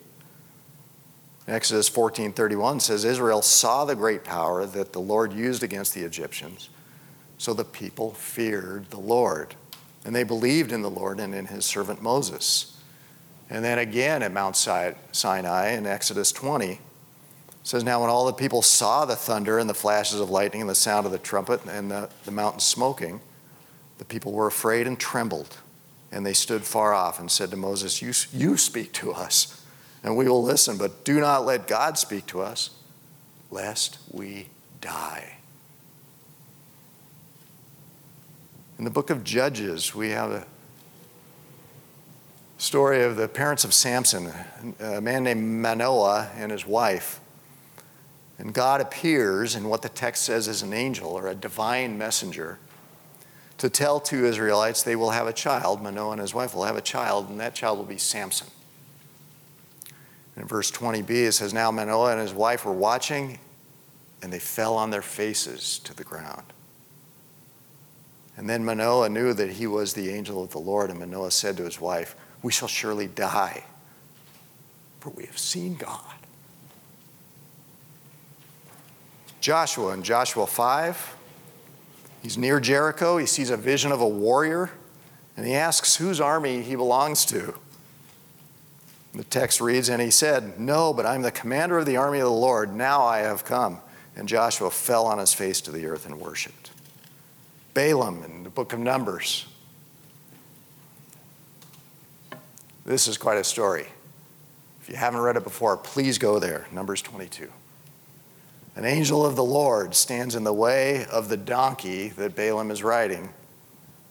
Exodus 1.47 1.87
14:31 1.87 2.79
says 2.79 3.05
Israel 3.05 3.43
saw 3.43 3.85
the 3.85 3.95
great 3.95 4.23
power 4.23 4.65
that 4.65 4.91
the 4.91 4.99
Lord 4.99 5.33
used 5.33 5.61
against 5.61 5.93
the 5.93 6.01
Egyptians. 6.01 6.69
So 7.39 7.53
the 7.53 7.63
people 7.63 8.11
feared 8.11 8.91
the 8.91 8.99
Lord, 8.99 9.55
and 10.05 10.13
they 10.13 10.23
believed 10.23 10.73
in 10.73 10.81
the 10.81 10.89
Lord 10.89 11.19
and 11.19 11.33
in 11.33 11.47
his 11.47 11.65
servant 11.65 12.03
Moses. 12.03 12.77
And 13.49 13.65
then 13.65 13.79
again 13.79 14.21
at 14.21 14.31
Mount 14.31 14.55
Sinai 14.55 15.71
in 15.71 15.87
Exodus 15.87 16.31
20 16.31 16.79
says 17.63 17.83
now 17.83 18.01
when 18.01 18.09
all 18.09 18.25
the 18.25 18.33
people 18.33 18.61
saw 18.61 19.05
the 19.05 19.15
thunder 19.15 19.57
and 19.57 19.69
the 19.69 19.73
flashes 19.73 20.19
of 20.19 20.29
lightning 20.29 20.61
and 20.61 20.69
the 20.69 20.75
sound 20.75 21.05
of 21.05 21.11
the 21.11 21.17
trumpet 21.17 21.63
and 21.65 21.89
the, 21.89 22.09
the 22.25 22.31
mountain 22.31 22.59
smoking, 22.59 23.21
the 23.99 24.05
people 24.05 24.31
were 24.31 24.47
afraid 24.47 24.85
and 24.85 24.99
trembled. 24.99 25.57
And 26.11 26.25
they 26.25 26.33
stood 26.33 26.63
far 26.63 26.93
off 26.93 27.19
and 27.19 27.29
said 27.29 27.51
to 27.51 27.57
Moses, 27.57 28.01
You, 28.01 28.13
you 28.33 28.57
speak 28.57 28.91
to 28.93 29.13
us, 29.13 29.63
and 30.03 30.17
we 30.17 30.27
will 30.27 30.43
listen, 30.43 30.77
but 30.77 31.05
do 31.05 31.19
not 31.19 31.45
let 31.45 31.67
God 31.67 31.97
speak 31.97 32.25
to 32.27 32.41
us, 32.41 32.71
lest 33.51 33.99
we 34.11 34.47
die. 34.81 35.38
In 38.79 38.85
the 38.85 38.91
book 38.91 39.09
of 39.09 39.25
Judges, 39.25 39.93
we 39.93 40.11
have 40.11 40.31
a 40.31 40.47
story 42.57 43.03
of 43.03 43.17
the 43.17 43.27
parents 43.27 43.65
of 43.65 43.73
Samson, 43.73 44.31
a 44.79 45.01
man 45.01 45.25
named 45.25 45.61
Manoah 45.61 46.31
and 46.37 46.49
his 46.49 46.65
wife. 46.65 47.19
And 48.37 48.53
God 48.53 48.79
appears 48.79 49.53
in 49.53 49.67
what 49.67 49.81
the 49.81 49.89
text 49.89 50.23
says 50.23 50.47
is 50.47 50.61
an 50.61 50.71
angel 50.71 51.09
or 51.09 51.27
a 51.27 51.35
divine 51.35 51.97
messenger 51.97 52.57
to 53.57 53.69
tell 53.69 53.99
two 53.99 54.25
Israelites 54.25 54.81
they 54.81 54.95
will 54.95 55.09
have 55.09 55.27
a 55.27 55.33
child. 55.33 55.81
Manoah 55.81 56.13
and 56.13 56.21
his 56.21 56.33
wife 56.33 56.55
will 56.55 56.63
have 56.63 56.77
a 56.77 56.81
child, 56.81 57.29
and 57.29 57.37
that 57.41 57.53
child 57.53 57.79
will 57.79 57.85
be 57.85 57.97
Samson. 57.97 58.47
In 60.37 60.45
verse 60.45 60.71
20b, 60.71 61.09
it 61.09 61.33
says, 61.33 61.53
Now 61.53 61.69
Manoah 61.69 62.13
and 62.13 62.21
his 62.21 62.33
wife 62.33 62.63
were 62.63 62.71
watching, 62.71 63.39
and 64.21 64.31
they 64.31 64.39
fell 64.39 64.77
on 64.77 64.89
their 64.89 65.01
faces 65.01 65.79
to 65.79 65.93
the 65.93 66.05
ground. 66.05 66.45
And 68.39 68.49
then 68.49 68.63
Manoah 68.63 69.09
knew 69.09 69.33
that 69.33 69.51
he 69.51 69.67
was 69.67 69.93
the 69.93 70.11
angel 70.11 70.41
of 70.41 70.51
the 70.51 70.59
Lord, 70.59 70.89
and 70.89 70.97
Manoah 70.97 71.29
said 71.29 71.57
to 71.57 71.65
his 71.65 71.81
wife, 71.81 72.15
We 72.41 72.53
shall 72.53 72.69
surely 72.69 73.05
die, 73.05 73.65
for 75.01 75.09
we 75.09 75.25
have 75.25 75.37
seen 75.37 75.75
God. 75.75 76.15
Joshua 79.41 79.93
in 79.93 80.03
Joshua 80.03 80.47
5 80.47 81.15
He's 82.21 82.37
near 82.37 82.61
Jericho. 82.61 83.17
He 83.17 83.25
sees 83.25 83.49
a 83.49 83.57
vision 83.57 83.91
of 83.91 83.99
a 83.99 84.07
warrior, 84.07 84.71
and 85.35 85.45
he 85.45 85.53
asks 85.53 85.97
whose 85.97 86.21
army 86.21 86.61
he 86.61 86.77
belongs 86.77 87.25
to. 87.25 87.55
The 89.13 89.25
text 89.25 89.59
reads, 89.59 89.89
And 89.89 90.01
he 90.01 90.11
said, 90.11 90.57
No, 90.61 90.93
but 90.93 91.05
I'm 91.05 91.23
the 91.23 91.31
commander 91.31 91.77
of 91.77 91.85
the 91.85 91.97
army 91.97 92.19
of 92.19 92.25
the 92.25 92.31
Lord. 92.31 92.73
Now 92.73 93.03
I 93.03 93.19
have 93.19 93.43
come. 93.43 93.79
And 94.15 94.29
Joshua 94.29 94.71
fell 94.71 95.05
on 95.05 95.17
his 95.17 95.33
face 95.33 95.59
to 95.61 95.71
the 95.71 95.87
earth 95.87 96.05
and 96.05 96.21
worshiped. 96.21 96.71
Balaam 97.79 98.23
in 98.23 98.43
the 98.43 98.49
book 98.49 98.73
of 98.73 98.79
Numbers. 98.79 99.45
This 102.85 103.07
is 103.07 103.17
quite 103.17 103.37
a 103.37 103.43
story. 103.45 103.87
If 104.81 104.89
you 104.89 104.97
haven't 104.97 105.21
read 105.21 105.37
it 105.37 105.45
before, 105.45 105.77
please 105.77 106.17
go 106.17 106.39
there. 106.39 106.67
Numbers 106.73 107.01
22. 107.01 107.49
An 108.75 108.83
angel 108.83 109.25
of 109.25 109.37
the 109.37 109.45
Lord 109.45 109.95
stands 109.95 110.35
in 110.35 110.43
the 110.43 110.51
way 110.51 111.05
of 111.05 111.29
the 111.29 111.37
donkey 111.37 112.09
that 112.09 112.35
Balaam 112.35 112.69
is 112.69 112.83
riding. 112.83 113.29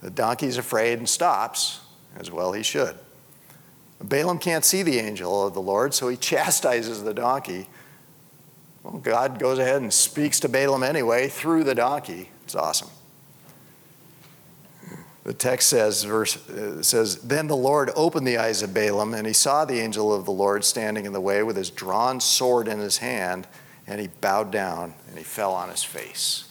The 0.00 0.08
donkey's 0.08 0.56
afraid 0.56 0.96
and 0.98 1.06
stops, 1.06 1.80
as 2.16 2.30
well 2.30 2.54
he 2.54 2.62
should. 2.62 2.96
Balaam 4.02 4.38
can't 4.38 4.64
see 4.64 4.82
the 4.82 4.98
angel 4.98 5.46
of 5.46 5.52
the 5.52 5.60
Lord, 5.60 5.92
so 5.92 6.08
he 6.08 6.16
chastises 6.16 7.04
the 7.04 7.12
donkey. 7.12 7.68
Well, 8.82 8.96
God 8.96 9.38
goes 9.38 9.58
ahead 9.58 9.82
and 9.82 9.92
speaks 9.92 10.40
to 10.40 10.48
Balaam 10.48 10.82
anyway 10.82 11.28
through 11.28 11.64
the 11.64 11.74
donkey. 11.74 12.30
It's 12.44 12.54
awesome. 12.54 12.88
The 15.28 15.34
text 15.34 15.68
says, 15.68 16.04
verse 16.04 16.48
uh, 16.48 16.82
says, 16.82 17.16
Then 17.16 17.48
the 17.48 17.54
Lord 17.54 17.90
opened 17.94 18.26
the 18.26 18.38
eyes 18.38 18.62
of 18.62 18.72
Balaam, 18.72 19.12
and 19.12 19.26
he 19.26 19.34
saw 19.34 19.66
the 19.66 19.78
angel 19.78 20.10
of 20.10 20.24
the 20.24 20.30
Lord 20.30 20.64
standing 20.64 21.04
in 21.04 21.12
the 21.12 21.20
way 21.20 21.42
with 21.42 21.54
his 21.54 21.68
drawn 21.68 22.18
sword 22.18 22.66
in 22.66 22.78
his 22.78 22.96
hand 22.96 23.46
and 23.86 24.00
he 24.00 24.06
bowed 24.22 24.50
down 24.50 24.94
and 25.06 25.18
he 25.18 25.22
fell 25.22 25.52
on 25.52 25.68
his 25.68 25.84
face. 25.84 26.48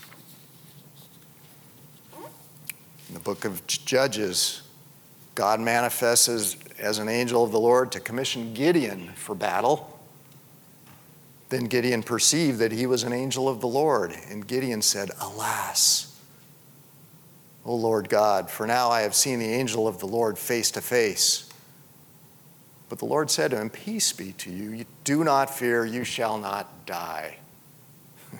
In 3.07 3.15
the 3.15 3.19
book 3.19 3.45
of 3.45 3.65
Judges, 3.65 4.61
God 5.33 5.59
manifests 5.59 6.29
as, 6.29 6.57
as 6.77 6.99
an 6.99 7.09
angel 7.09 7.43
of 7.43 7.51
the 7.51 7.59
Lord 7.59 7.91
to 7.93 7.99
commission 7.99 8.53
Gideon 8.53 9.11
for 9.15 9.33
battle. 9.33 9.99
Then 11.49 11.65
Gideon 11.65 12.03
perceived 12.03 12.59
that 12.59 12.71
he 12.71 12.85
was 12.85 13.01
an 13.01 13.13
angel 13.13 13.49
of 13.49 13.59
the 13.59 13.67
Lord, 13.67 14.15
and 14.29 14.45
Gideon 14.45 14.83
said, 14.83 15.09
Alas, 15.19 16.16
O 17.67 17.75
Lord 17.75 18.07
God, 18.07 18.49
for 18.49 18.65
now 18.65 18.89
I 18.89 19.01
have 19.01 19.13
seen 19.13 19.39
the 19.39 19.45
angel 19.45 19.89
of 19.89 19.99
the 19.99 20.07
Lord 20.07 20.39
face 20.39 20.71
to 20.71 20.81
face. 20.81 21.49
But 22.87 22.99
the 22.99 23.05
Lord 23.05 23.29
said 23.29 23.51
to 23.51 23.59
him, 23.59 23.69
Peace 23.69 24.13
be 24.13 24.31
to 24.33 24.49
you. 24.49 24.71
You 24.71 24.85
Do 25.03 25.25
not 25.25 25.53
fear, 25.53 25.85
you 25.85 26.05
shall 26.05 26.37
not 26.37 26.85
die. 26.85 27.39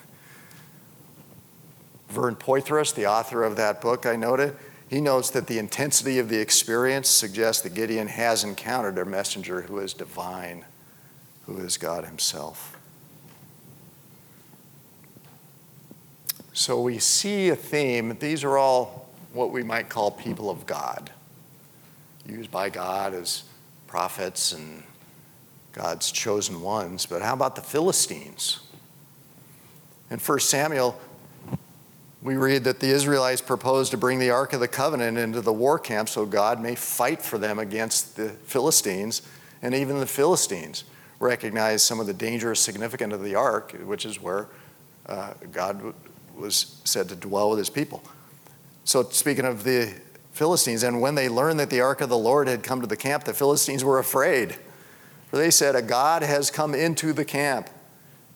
Vern 2.07 2.37
Poythress, 2.37 2.95
the 2.95 3.05
author 3.05 3.43
of 3.43 3.57
that 3.57 3.81
book 3.81 4.05
I 4.05 4.15
noted, 4.15 4.55
he 4.89 5.01
notes 5.01 5.29
that 5.31 5.47
the 5.47 5.59
intensity 5.59 6.19
of 6.19 6.29
the 6.29 6.39
experience 6.39 7.09
suggests 7.09 7.61
that 7.63 7.73
Gideon 7.73 8.07
has 8.07 8.45
encountered 8.45 8.97
a 8.97 9.03
messenger 9.03 9.63
who 9.63 9.79
is 9.79 9.93
divine, 9.93 10.63
who 11.45 11.57
is 11.57 11.75
God 11.75 12.05
Himself. 12.05 12.77
So 16.53 16.81
we 16.81 16.97
see 16.99 17.49
a 17.49 17.57
theme. 17.57 18.17
These 18.19 18.45
are 18.45 18.57
all 18.57 19.06
what 19.33 19.51
we 19.51 19.63
might 19.63 19.89
call 19.89 20.11
people 20.11 20.49
of 20.49 20.65
God, 20.65 21.11
used 22.27 22.51
by 22.51 22.69
God 22.69 23.13
as 23.13 23.43
prophets 23.87 24.53
and 24.53 24.83
God's 25.73 26.11
chosen 26.11 26.61
ones. 26.61 27.05
But 27.05 27.21
how 27.21 27.33
about 27.33 27.55
the 27.55 27.61
Philistines? 27.61 28.59
In 30.09 30.19
1 30.19 30.39
Samuel, 30.39 30.99
we 32.21 32.35
read 32.35 32.63
that 32.63 32.79
the 32.79 32.89
Israelites 32.89 33.41
proposed 33.41 33.91
to 33.91 33.97
bring 33.97 34.19
the 34.19 34.31
Ark 34.31 34.53
of 34.53 34.59
the 34.59 34.67
Covenant 34.67 35.17
into 35.17 35.41
the 35.41 35.53
war 35.53 35.77
camp 35.77 36.09
so 36.09 36.25
God 36.25 36.61
may 36.61 36.75
fight 36.75 37.21
for 37.21 37.37
them 37.37 37.59
against 37.59 38.15
the 38.15 38.29
Philistines. 38.29 39.21
And 39.61 39.75
even 39.75 39.99
the 39.99 40.07
Philistines 40.07 40.83
recognized 41.19 41.85
some 41.85 41.99
of 41.99 42.07
the 42.07 42.13
dangerous 42.13 42.59
significance 42.59 43.13
of 43.13 43.23
the 43.23 43.35
Ark, 43.35 43.75
which 43.83 44.05
is 44.05 44.21
where 44.21 44.47
uh, 45.05 45.33
God 45.51 45.93
was 46.35 46.81
said 46.83 47.09
to 47.09 47.15
dwell 47.15 47.49
with 47.51 47.59
his 47.59 47.69
people. 47.69 48.03
So, 48.88 49.04
speaking 49.04 49.43
of 49.43 49.65
the 49.65 49.93
Philistines. 50.38 50.84
And 50.84 51.02
when 51.02 51.15
they 51.15 51.28
learned 51.28 51.60
that 51.60 51.69
the 51.69 51.82
ark 51.82 52.00
of 52.00 52.10
the 52.10 52.17
Lord 52.17 52.47
had 52.47 52.63
come 52.63 52.80
to 52.82 52.88
the 52.88 52.95
camp, 52.95 53.23
the 53.23 53.34
Philistines 53.34 53.84
were 53.84 54.00
afraid. 54.00 54.56
For 55.30 55.38
they 55.38 55.52
said, 55.52 55.76
A 55.76 55.82
God 55.82 56.21
has 56.21 56.52
come 56.52 56.73
into 56.73 57.12
the 57.12 57.26
camp. 57.26 57.69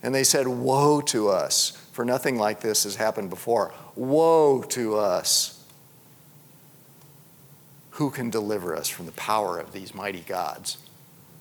And 0.04 0.14
they 0.14 0.24
said, 0.24 0.48
Woe 0.48 1.00
to 1.02 1.30
us, 1.30 1.70
for 1.94 2.04
nothing 2.04 2.38
like 2.38 2.60
this 2.60 2.84
has 2.84 2.96
happened 2.96 3.30
before. 3.30 3.72
Woe 3.96 4.64
to 4.70 4.98
us. 4.98 5.64
Who 7.92 8.10
can 8.10 8.30
deliver 8.32 8.76
us 8.76 8.90
from 8.90 9.06
the 9.06 9.12
power 9.12 9.60
of 9.60 9.74
these 9.74 9.94
mighty 9.94 10.22
gods? 10.22 10.80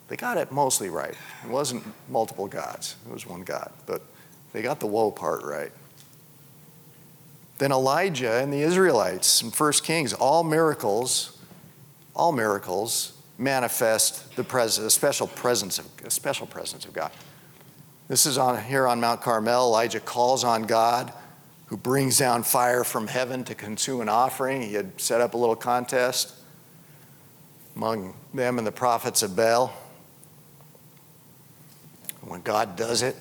They 0.08 0.16
got 0.16 0.36
it 0.36 0.52
mostly 0.52 0.90
right. 0.90 1.14
It 1.42 1.50
wasn't 1.50 1.84
multiple 2.08 2.48
gods, 2.48 2.96
it 3.08 3.12
was 3.12 3.26
one 3.26 3.42
God. 3.42 3.72
But 3.86 4.02
they 4.52 4.60
got 4.60 4.78
the 4.78 4.86
woe 4.86 5.10
part 5.10 5.42
right. 5.42 5.72
Then 7.60 7.72
Elijah 7.72 8.40
and 8.40 8.50
the 8.50 8.62
Israelites 8.62 9.42
in 9.42 9.50
1 9.50 9.72
Kings, 9.84 10.14
all 10.14 10.42
miracles, 10.42 11.38
all 12.16 12.32
miracles 12.32 13.12
manifest 13.36 14.34
the 14.34 14.88
special 14.88 15.26
presence 15.26 15.78
of 15.78 15.86
a 16.02 16.10
special 16.10 16.46
presence 16.46 16.86
of 16.86 16.94
God. 16.94 17.12
This 18.08 18.24
is 18.24 18.38
on 18.38 18.62
here 18.62 18.88
on 18.88 18.98
Mount 18.98 19.20
Carmel. 19.20 19.66
Elijah 19.66 20.00
calls 20.00 20.42
on 20.42 20.62
God, 20.62 21.12
who 21.66 21.76
brings 21.76 22.16
down 22.16 22.44
fire 22.44 22.82
from 22.82 23.06
heaven 23.06 23.44
to 23.44 23.54
consume 23.54 24.00
an 24.00 24.08
offering. 24.08 24.62
He 24.62 24.72
had 24.72 24.98
set 24.98 25.20
up 25.20 25.34
a 25.34 25.36
little 25.36 25.54
contest 25.54 26.32
among 27.76 28.14
them 28.32 28.56
and 28.56 28.66
the 28.66 28.72
prophets 28.72 29.22
of 29.22 29.36
Baal. 29.36 29.70
When 32.22 32.40
God 32.40 32.74
does 32.76 33.02
it, 33.02 33.16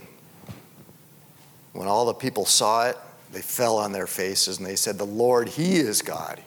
when 1.73 1.89
all 1.89 2.05
the 2.05 2.13
people 2.13 2.45
saw 2.45 2.87
it, 2.87 2.97
they 3.31 3.41
fell 3.41 3.77
on 3.77 3.91
their 3.91 4.07
faces 4.07 4.57
and 4.57 4.65
they 4.65 4.75
said, 4.75 4.97
The 4.97 5.05
Lord, 5.05 5.49
He 5.49 5.77
is 5.77 6.01
God. 6.01 6.41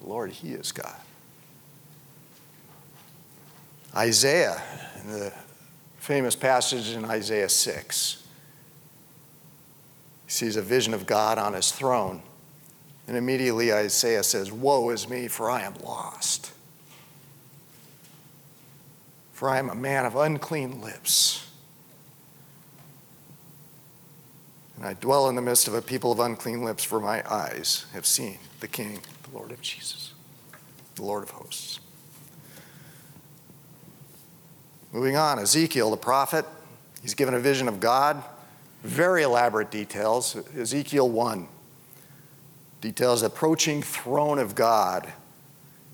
The 0.00 0.06
Lord, 0.06 0.30
He 0.30 0.50
is 0.50 0.72
God. 0.72 0.96
Isaiah, 3.94 4.60
in 5.02 5.12
the 5.12 5.32
famous 5.98 6.34
passage 6.34 6.90
in 6.90 7.04
Isaiah 7.04 7.48
6, 7.48 8.22
he 10.26 10.32
sees 10.32 10.56
a 10.56 10.62
vision 10.62 10.94
of 10.94 11.06
God 11.06 11.38
on 11.38 11.52
his 11.52 11.70
throne. 11.70 12.22
And 13.06 13.16
immediately 13.16 13.72
Isaiah 13.72 14.22
says, 14.22 14.50
Woe 14.50 14.90
is 14.90 15.08
me, 15.08 15.28
for 15.28 15.50
I 15.50 15.62
am 15.62 15.74
lost. 15.84 16.52
for 19.32 19.48
I 19.48 19.58
am 19.58 19.68
a 19.68 19.74
man 19.74 20.06
of 20.06 20.16
unclean 20.16 20.80
lips. 20.80 21.43
I 24.86 24.94
dwell 24.94 25.28
in 25.28 25.34
the 25.34 25.42
midst 25.42 25.68
of 25.68 25.74
a 25.74 25.82
people 25.82 26.12
of 26.12 26.18
unclean 26.18 26.62
lips, 26.62 26.84
for 26.84 27.00
my 27.00 27.22
eyes 27.30 27.86
have 27.92 28.06
seen 28.06 28.38
the 28.60 28.68
King, 28.68 29.00
the 29.22 29.36
Lord 29.36 29.50
of 29.50 29.60
Jesus, 29.60 30.12
the 30.96 31.02
Lord 31.02 31.22
of 31.22 31.30
hosts. 31.30 31.80
Moving 34.92 35.16
on, 35.16 35.38
Ezekiel, 35.38 35.90
the 35.90 35.96
prophet, 35.96 36.44
he's 37.02 37.14
given 37.14 37.34
a 37.34 37.40
vision 37.40 37.66
of 37.66 37.80
God, 37.80 38.22
very 38.82 39.22
elaborate 39.22 39.70
details. 39.70 40.36
Ezekiel 40.56 41.08
1 41.08 41.48
details 42.80 43.22
approaching 43.22 43.80
throne 43.80 44.38
of 44.38 44.54
God. 44.54 45.10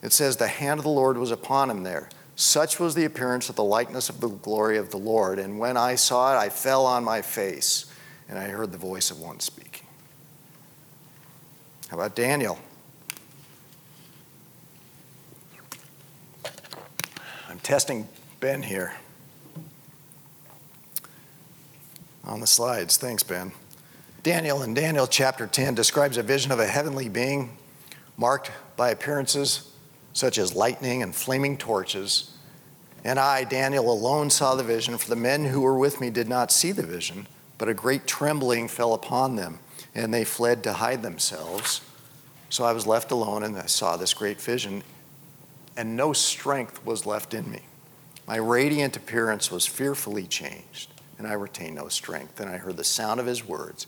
It 0.02 0.12
says, 0.12 0.36
The 0.36 0.48
hand 0.48 0.80
of 0.80 0.84
the 0.84 0.90
Lord 0.90 1.16
was 1.16 1.30
upon 1.30 1.70
him 1.70 1.84
there. 1.84 2.08
Such 2.34 2.80
was 2.80 2.96
the 2.96 3.04
appearance 3.04 3.48
of 3.48 3.54
the 3.54 3.62
likeness 3.62 4.08
of 4.08 4.20
the 4.20 4.28
glory 4.28 4.76
of 4.76 4.90
the 4.90 4.96
Lord. 4.96 5.38
And 5.38 5.58
when 5.58 5.76
I 5.76 5.94
saw 5.94 6.34
it, 6.34 6.38
I 6.38 6.48
fell 6.48 6.84
on 6.86 7.04
my 7.04 7.22
face 7.22 7.89
and 8.30 8.38
I 8.38 8.44
heard 8.44 8.70
the 8.70 8.78
voice 8.78 9.10
of 9.10 9.20
one 9.20 9.40
speaking. 9.40 9.86
How 11.88 11.96
about 11.96 12.14
Daniel? 12.14 12.60
I'm 17.48 17.58
testing 17.58 18.08
Ben 18.38 18.62
here. 18.62 18.94
On 22.24 22.38
the 22.38 22.46
slides. 22.46 22.96
Thanks, 22.96 23.24
Ben. 23.24 23.50
Daniel 24.22 24.62
in 24.62 24.74
Daniel 24.74 25.08
chapter 25.08 25.48
10 25.48 25.74
describes 25.74 26.16
a 26.16 26.22
vision 26.22 26.52
of 26.52 26.60
a 26.60 26.66
heavenly 26.66 27.08
being 27.08 27.56
marked 28.16 28.52
by 28.76 28.90
appearances 28.90 29.72
such 30.12 30.38
as 30.38 30.54
lightning 30.54 31.02
and 31.02 31.16
flaming 31.16 31.56
torches. 31.56 32.36
And 33.02 33.18
I, 33.18 33.42
Daniel, 33.42 33.90
alone 33.90 34.30
saw 34.30 34.54
the 34.54 34.62
vision, 34.62 34.98
for 34.98 35.08
the 35.08 35.16
men 35.16 35.46
who 35.46 35.62
were 35.62 35.78
with 35.78 36.00
me 36.00 36.10
did 36.10 36.28
not 36.28 36.52
see 36.52 36.70
the 36.70 36.86
vision 36.86 37.26
but 37.60 37.68
a 37.68 37.74
great 37.74 38.06
trembling 38.06 38.66
fell 38.68 38.94
upon 38.94 39.36
them, 39.36 39.58
and 39.94 40.14
they 40.14 40.24
fled 40.24 40.64
to 40.64 40.72
hide 40.72 41.02
themselves. 41.02 41.82
So 42.48 42.64
I 42.64 42.72
was 42.72 42.86
left 42.86 43.10
alone, 43.10 43.42
and 43.42 43.54
I 43.54 43.66
saw 43.66 43.98
this 43.98 44.14
great 44.14 44.40
vision, 44.40 44.82
and 45.76 45.94
no 45.94 46.14
strength 46.14 46.82
was 46.86 47.04
left 47.04 47.34
in 47.34 47.50
me. 47.50 47.60
My 48.26 48.36
radiant 48.36 48.96
appearance 48.96 49.50
was 49.50 49.66
fearfully 49.66 50.26
changed, 50.26 50.88
and 51.18 51.26
I 51.26 51.34
retained 51.34 51.74
no 51.74 51.88
strength. 51.88 52.40
And 52.40 52.48
I 52.48 52.56
heard 52.56 52.78
the 52.78 52.82
sound 52.82 53.20
of 53.20 53.26
his 53.26 53.46
words. 53.46 53.86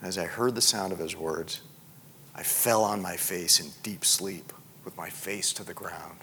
And 0.00 0.08
as 0.08 0.18
I 0.18 0.24
heard 0.24 0.56
the 0.56 0.60
sound 0.60 0.92
of 0.92 0.98
his 0.98 1.16
words, 1.16 1.60
I 2.34 2.42
fell 2.42 2.82
on 2.82 3.00
my 3.00 3.14
face 3.14 3.60
in 3.60 3.68
deep 3.84 4.04
sleep, 4.04 4.52
with 4.84 4.96
my 4.96 5.08
face 5.08 5.52
to 5.52 5.62
the 5.62 5.72
ground. 5.72 6.18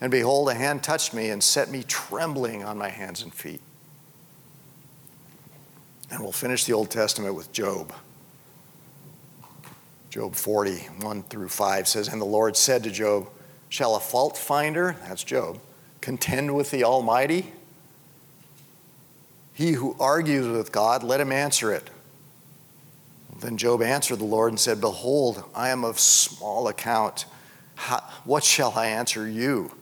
And 0.00 0.12
behold, 0.12 0.50
a 0.50 0.54
hand 0.54 0.84
touched 0.84 1.12
me 1.12 1.30
and 1.30 1.42
set 1.42 1.68
me 1.68 1.82
trembling 1.82 2.62
on 2.62 2.78
my 2.78 2.90
hands 2.90 3.22
and 3.22 3.34
feet. 3.34 3.60
And 6.10 6.20
we'll 6.20 6.32
finish 6.32 6.64
the 6.64 6.72
Old 6.72 6.90
Testament 6.90 7.34
with 7.34 7.52
Job. 7.52 7.92
Job 10.10 10.34
40, 10.34 10.76
1 11.00 11.22
through 11.24 11.48
5 11.48 11.86
says, 11.86 12.08
And 12.08 12.20
the 12.20 12.26
Lord 12.26 12.56
said 12.56 12.82
to 12.82 12.90
Job, 12.90 13.28
Shall 13.68 13.94
a 13.94 14.00
fault 14.00 14.36
finder, 14.36 14.96
that's 15.06 15.22
Job, 15.22 15.60
contend 16.00 16.56
with 16.56 16.72
the 16.72 16.82
Almighty? 16.82 17.52
He 19.54 19.72
who 19.72 19.94
argues 20.00 20.48
with 20.48 20.72
God, 20.72 21.04
let 21.04 21.20
him 21.20 21.30
answer 21.30 21.72
it. 21.72 21.90
Then 23.40 23.56
Job 23.56 23.82
answered 23.82 24.18
the 24.18 24.24
Lord 24.24 24.52
and 24.52 24.60
said, 24.60 24.80
Behold, 24.80 25.44
I 25.54 25.70
am 25.70 25.84
of 25.84 25.98
small 25.98 26.68
account. 26.68 27.24
How, 27.74 28.00
what 28.24 28.44
shall 28.44 28.72
I 28.76 28.86
answer 28.86 29.26
you? 29.26 29.72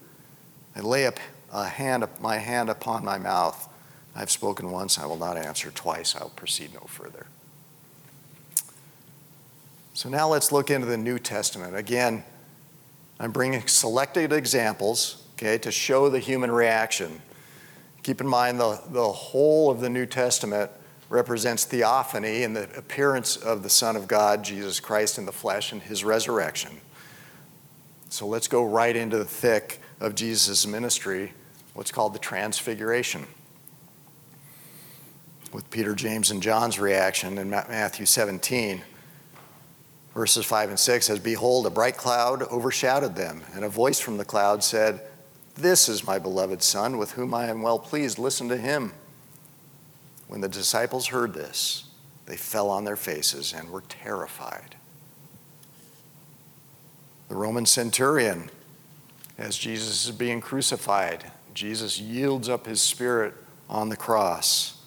I 0.77 0.81
lay 0.81 1.07
up 1.07 1.19
a 1.53 1.65
hand, 1.65 2.07
my 2.21 2.37
hand 2.37 2.71
upon 2.71 3.05
my 3.05 3.19
mouth. 3.19 3.68
I've 4.19 4.33
spoken 4.33 4.73
once, 4.73 4.99
I 4.99 5.07
will 5.07 5.17
not 5.17 5.37
answer 5.37 5.71
twice, 5.71 6.17
I'll 6.17 6.31
proceed 6.31 6.75
no 6.75 6.81
further. 6.81 7.27
So 9.95 10.09
now 10.09 10.29
let's 10.29 10.51
look 10.51 10.73
into 10.73 10.89
the 10.89 10.99
New 10.99 11.21
Testament. 11.21 11.77
Again, 11.77 12.25
I'm 13.21 13.31
bringing 13.31 13.65
selected 13.69 14.33
examples, 14.33 15.23
okay, 15.35 15.57
to 15.59 15.71
show 15.71 16.09
the 16.09 16.19
human 16.19 16.51
reaction. 16.51 17.23
Keep 18.03 18.21
in 18.21 18.27
mind 18.27 18.59
the, 18.59 18.83
the 18.91 19.13
whole 19.13 19.71
of 19.71 19.79
the 19.79 19.89
New 19.89 20.05
Testament 20.05 20.73
represents 21.09 21.65
theophany 21.65 22.43
and 22.43 22.57
the 22.57 22.77
appearance 22.77 23.37
of 23.37 23.63
the 23.63 23.71
Son 23.71 23.95
of 23.95 24.09
God, 24.09 24.43
Jesus 24.43 24.81
Christ, 24.81 25.19
in 25.19 25.27
the 25.27 25.33
flesh 25.33 25.71
and 25.71 25.81
his 25.81 26.03
resurrection. 26.03 26.81
So 28.09 28.27
let's 28.27 28.49
go 28.49 28.65
right 28.65 28.97
into 28.97 29.17
the 29.17 29.25
thick 29.25 29.81
of 30.01 30.17
Jesus' 30.17 30.67
ministry, 30.67 31.35
what's 31.75 31.93
called 31.93 32.15
the 32.15 32.19
Transfiguration 32.19 33.25
with 35.53 35.71
Peter, 35.71 35.95
James, 35.95 36.31
and 36.31 36.43
John's 36.43 36.79
reaction 36.79 37.39
in 37.39 37.51
Matthew 37.51 38.07
17. 38.07 38.83
Verses 40.15 40.45
5 40.45 40.71
and 40.71 40.79
6 40.79 41.07
says, 41.07 41.19
Behold, 41.19 41.67
a 41.67 41.71
bright 41.71 41.97
cloud 41.97 42.43
overshadowed 42.43 43.15
them, 43.15 43.43
and 43.55 43.65
a 43.65 43.69
voice 43.69 44.01
from 44.01 44.17
the 44.17 44.25
cloud 44.25 44.65
said, 44.65 45.01
This 45.55 45.89
is 45.89 46.07
my 46.07 46.19
beloved 46.19 46.63
Son, 46.63 46.99
with 46.99 47.13
whom 47.13 47.33
I 47.33 47.47
am 47.49 47.63
well 47.63 47.79
pleased. 47.79 48.19
Listen 48.19 48.49
to 48.49 48.57
him. 48.57 48.93
When 50.27 50.41
the 50.41 50.49
disciples 50.49 51.07
heard 51.09 51.35
this, 51.35 51.85
they 52.27 52.37
fell 52.37 52.69
on 52.69 52.85
their 52.85 52.97
faces 52.97 53.55
and 53.55 53.71
were 53.71 53.83
terrified. 53.89 54.77
The 57.29 57.35
Roman 57.35 57.67
centurion, 57.67 58.51
as 59.39 59.57
Jesus 59.57 60.07
is 60.07 60.11
being 60.11 60.41
crucified, 60.41 61.31
Jesus 61.55 61.99
yields 61.99 62.49
up 62.49 62.67
his 62.67 62.83
spirit 62.83 63.35
on 63.69 63.89
the 63.89 63.97
cross. 63.97 64.78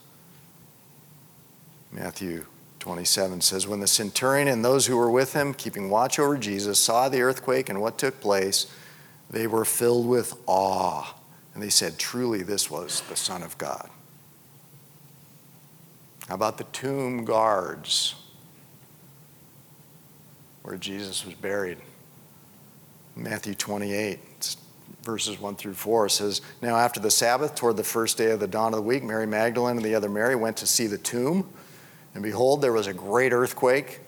Matthew 1.91 2.45
27 2.79 3.41
says, 3.41 3.67
When 3.67 3.79
the 3.79 3.87
centurion 3.87 4.47
and 4.47 4.63
those 4.63 4.87
who 4.87 4.97
were 4.97 5.11
with 5.11 5.33
him, 5.33 5.53
keeping 5.53 5.89
watch 5.89 6.17
over 6.17 6.37
Jesus, 6.37 6.79
saw 6.79 7.09
the 7.09 7.21
earthquake 7.21 7.69
and 7.69 7.81
what 7.81 7.97
took 7.97 8.19
place, 8.21 8.67
they 9.29 9.47
were 9.47 9.65
filled 9.65 10.07
with 10.07 10.33
awe. 10.47 11.13
And 11.53 11.61
they 11.61 11.69
said, 11.69 11.99
Truly, 11.99 12.43
this 12.43 12.71
was 12.71 13.01
the 13.09 13.15
Son 13.15 13.43
of 13.43 13.57
God. 13.57 13.89
How 16.27 16.35
about 16.35 16.57
the 16.57 16.63
tomb 16.65 17.25
guards 17.25 18.15
where 20.63 20.77
Jesus 20.77 21.25
was 21.25 21.35
buried? 21.35 21.77
Matthew 23.17 23.53
28, 23.53 24.55
verses 25.03 25.39
1 25.39 25.55
through 25.55 25.73
4 25.73 26.07
says, 26.07 26.41
Now 26.61 26.77
after 26.77 26.99
the 26.99 27.11
Sabbath, 27.11 27.55
toward 27.55 27.75
the 27.75 27.83
first 27.83 28.17
day 28.17 28.31
of 28.31 28.39
the 28.39 28.47
dawn 28.47 28.73
of 28.73 28.77
the 28.77 28.81
week, 28.81 29.03
Mary 29.03 29.27
Magdalene 29.27 29.75
and 29.75 29.85
the 29.85 29.93
other 29.93 30.09
Mary 30.09 30.35
went 30.35 30.57
to 30.57 30.67
see 30.67 30.87
the 30.87 30.97
tomb. 30.97 31.49
And 32.13 32.23
behold, 32.23 32.61
there 32.61 32.73
was 32.73 32.87
a 32.87 32.93
great 32.93 33.33
earthquake, 33.33 34.01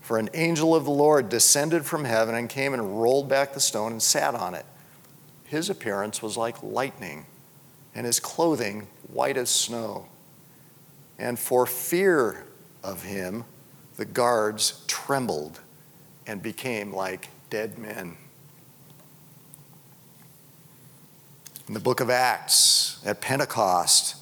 for 0.00 0.18
an 0.18 0.30
angel 0.34 0.74
of 0.74 0.84
the 0.84 0.90
Lord 0.90 1.28
descended 1.28 1.84
from 1.84 2.04
heaven 2.04 2.34
and 2.34 2.48
came 2.48 2.72
and 2.72 3.02
rolled 3.02 3.28
back 3.28 3.52
the 3.52 3.60
stone 3.60 3.92
and 3.92 4.02
sat 4.02 4.34
on 4.34 4.54
it. 4.54 4.64
His 5.44 5.68
appearance 5.68 6.22
was 6.22 6.36
like 6.36 6.62
lightning, 6.62 7.26
and 7.94 8.06
his 8.06 8.20
clothing 8.20 8.86
white 9.08 9.36
as 9.36 9.50
snow. 9.50 10.06
And 11.18 11.38
for 11.38 11.66
fear 11.66 12.46
of 12.82 13.02
him, 13.02 13.44
the 13.96 14.04
guards 14.04 14.84
trembled 14.86 15.60
and 16.26 16.42
became 16.42 16.92
like 16.92 17.28
dead 17.50 17.78
men. 17.78 18.16
In 21.68 21.74
the 21.74 21.80
book 21.80 22.00
of 22.00 22.10
Acts, 22.10 23.02
at 23.04 23.20
Pentecost, 23.20 24.16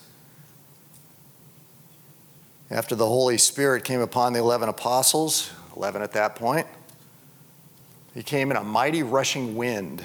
after 2.74 2.96
the 2.96 3.06
Holy 3.06 3.38
Spirit 3.38 3.84
came 3.84 4.00
upon 4.00 4.32
the 4.32 4.40
11 4.40 4.68
apostles, 4.68 5.52
11 5.76 6.02
at 6.02 6.10
that 6.12 6.34
point, 6.34 6.66
he 8.14 8.22
came 8.24 8.50
in 8.50 8.56
a 8.56 8.64
mighty 8.64 9.04
rushing 9.04 9.54
wind 9.54 10.04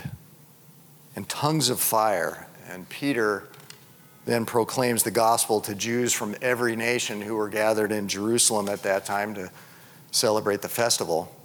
and 1.15 1.27
tongues 1.27 1.69
of 1.69 1.79
fire. 1.79 2.45
And 2.69 2.87
Peter 2.87 3.47
then 4.25 4.45
proclaims 4.45 5.01
the 5.01 5.09
gospel 5.09 5.61
to 5.61 5.73
Jews 5.73 6.13
from 6.13 6.35
every 6.43 6.75
nation 6.75 7.21
who 7.21 7.35
were 7.35 7.49
gathered 7.49 7.91
in 7.91 8.07
Jerusalem 8.07 8.69
at 8.69 8.83
that 8.83 9.03
time 9.03 9.33
to 9.33 9.49
celebrate 10.11 10.61
the 10.61 10.69
festival. 10.69 11.35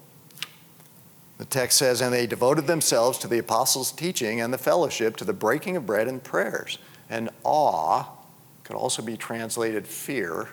The 1.38 1.46
text 1.46 1.78
says, 1.78 2.02
And 2.02 2.12
they 2.12 2.26
devoted 2.26 2.66
themselves 2.66 3.16
to 3.20 3.28
the 3.28 3.38
apostles' 3.38 3.92
teaching 3.92 4.42
and 4.42 4.52
the 4.52 4.58
fellowship, 4.58 5.16
to 5.16 5.24
the 5.24 5.32
breaking 5.32 5.78
of 5.78 5.86
bread 5.86 6.06
and 6.06 6.22
prayers. 6.22 6.76
And 7.08 7.30
awe 7.44 8.08
could 8.62 8.76
also 8.76 9.00
be 9.00 9.16
translated 9.16 9.86
fear 9.86 10.48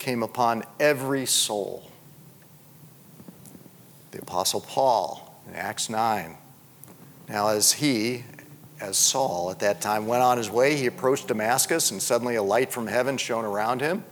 came 0.00 0.24
upon 0.24 0.64
every 0.80 1.26
soul. 1.26 1.88
The 4.10 4.22
Apostle 4.22 4.62
Paul 4.62 5.40
in 5.46 5.54
Acts 5.54 5.88
9. 5.88 6.36
Now, 7.28 7.48
as 7.48 7.72
he, 7.74 8.24
as 8.80 8.98
Saul 8.98 9.52
at 9.52 9.60
that 9.60 9.80
time, 9.80 10.08
went 10.08 10.22
on 10.22 10.36
his 10.36 10.50
way, 10.50 10.74
he 10.74 10.86
approached 10.86 11.28
Damascus, 11.28 11.92
and 11.92 12.02
suddenly 12.02 12.34
a 12.34 12.42
light 12.42 12.72
from 12.72 12.88
heaven 12.88 13.16
shone 13.16 13.44
around 13.44 13.80
him. 13.80 14.02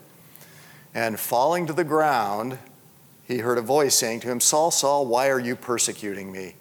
And 0.95 1.19
falling 1.19 1.67
to 1.67 1.73
the 1.73 1.85
ground, 1.85 2.59
he 3.27 3.39
heard 3.39 3.59
a 3.59 3.63
voice 3.63 3.97
saying 3.97 4.21
to 4.21 4.29
him, 4.29 4.41
Saul, 4.41 4.71
Saul, 4.71 5.07
why 5.07 5.31
are 5.31 5.41
you 5.41 5.57
persecuting 5.57 6.31
me? 6.31 6.55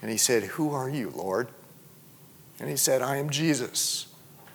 And 0.00 0.10
he 0.10 0.16
said, 0.16 0.44
Who 0.44 0.72
are 0.72 0.88
you, 0.88 1.12
Lord? 1.14 1.48
And 2.60 2.68
he 2.68 2.76
said, 2.76 3.02
I 3.02 3.16
am 3.16 3.30
Jesus, 3.30 4.06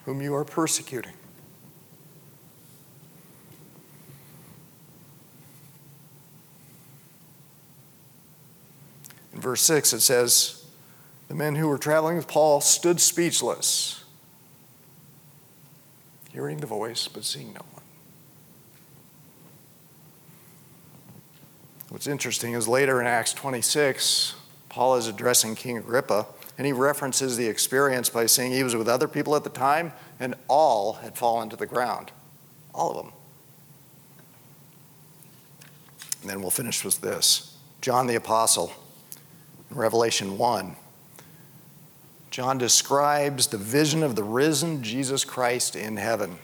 whom 0.06 0.22
you 0.22 0.34
are 0.36 0.46
persecuting. 0.46 1.13
Verse 9.46 9.62
6, 9.62 9.94
it 9.94 10.02
says, 10.02 10.66
The 11.28 11.36
men 11.36 11.56
who 11.56 11.68
were 11.68 11.78
traveling 11.78 12.18
with 12.18 12.28
Paul 12.28 12.62
stood 12.62 13.00
speechless, 13.00 14.04
hearing 16.32 16.58
the 16.58 16.66
voice, 16.66 17.08
but 17.08 17.24
seeing 17.24 17.54
no 17.54 17.62
one. 17.72 17.84
What's 21.90 22.08
interesting 22.08 22.54
is 22.54 22.68
later 22.68 23.00
in 23.00 23.06
Acts 23.06 23.34
26, 23.34 24.34
Paul 24.68 24.96
is 24.96 25.08
addressing 25.08 25.54
King 25.54 25.78
Agrippa, 25.78 26.26
and 26.58 26.66
he 26.66 26.74
references 26.74 27.38
the 27.38 27.46
experience 27.46 28.10
by 28.10 28.26
saying 28.26 28.52
he 28.52 28.64
was 28.64 28.76
with 28.76 28.90
other 28.90 29.08
people 29.08 29.36
at 29.36 29.44
the 29.44 29.52
time, 29.52 29.94
and 30.20 30.34
all 30.48 30.94
had 30.94 31.16
fallen 31.16 31.50
to 31.50 31.56
the 31.56 31.68
ground. 31.68 32.12
All 32.74 32.90
of 32.90 33.06
them. 33.06 33.14
And 36.22 36.32
then 36.32 36.42
we'll 36.42 36.50
finish 36.50 36.84
with 36.84 37.02
this 37.02 37.56
John 37.82 38.08
the 38.08 38.16
Apostle, 38.16 38.74
Revelation 39.69 40.38
1. 40.38 40.75
John 42.32 42.58
describes 42.58 43.47
the 43.47 43.58
vision 43.58 44.04
of 44.04 44.15
the 44.15 44.23
risen 44.23 44.84
Jesus 44.84 45.23
Christ 45.23 45.75
in 45.75 45.97
heaven. 45.97 46.38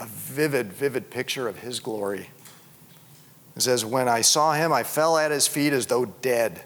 A 0.00 0.06
vivid, 0.06 0.72
vivid 0.72 1.10
picture 1.10 1.48
of 1.48 1.58
his 1.58 1.80
glory. 1.80 2.30
It 3.54 3.62
says, 3.62 3.84
When 3.84 4.08
I 4.08 4.22
saw 4.22 4.54
him, 4.54 4.72
I 4.72 4.84
fell 4.84 5.18
at 5.18 5.30
his 5.30 5.46
feet 5.46 5.72
as 5.72 5.86
though 5.86 6.06
dead. 6.06 6.62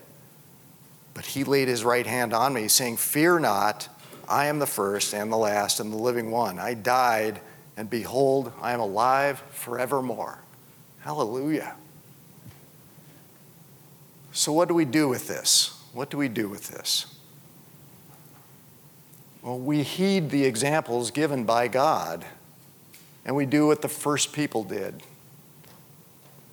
But 1.15 1.27
he 1.27 1.43
laid 1.43 1.69
his 1.69 1.85
right 1.85 2.07
hand 2.07 2.33
on 2.33 2.55
me, 2.55 2.69
saying, 2.69 2.99
Fear 2.99 3.41
not, 3.41 3.89
I 4.29 4.47
am 4.47 4.59
the 4.59 4.67
first 4.67 5.15
and 5.15 5.33
the 5.33 5.37
last 5.37 5.81
and 5.81 5.93
the 5.93 5.97
living 5.97 6.31
one. 6.31 6.59
I 6.59 6.75
died, 6.75 7.41
and 7.77 7.91
behold, 7.91 8.53
I 8.61 8.73
am 8.73 8.81
alive 8.81 9.43
forevermore. 9.51 10.39
Hallelujah. 11.01 11.75
So, 14.33 14.53
what 14.53 14.69
do 14.69 14.75
we 14.75 14.87
do 14.87 15.09
with 15.09 15.29
this? 15.29 15.79
What 15.93 16.11
do 16.11 16.17
we 16.17 16.29
do 16.29 16.49
with 16.49 16.69
this? 16.69 17.07
Well, 19.43 19.59
we 19.59 19.83
heed 19.83 20.31
the 20.31 20.45
examples 20.45 21.11
given 21.11 21.45
by 21.45 21.69
God, 21.69 22.25
and 23.25 23.37
we 23.37 23.45
do 23.45 23.67
what 23.67 23.83
the 23.83 23.89
first 23.89 24.33
people 24.33 24.65
did. 24.65 25.03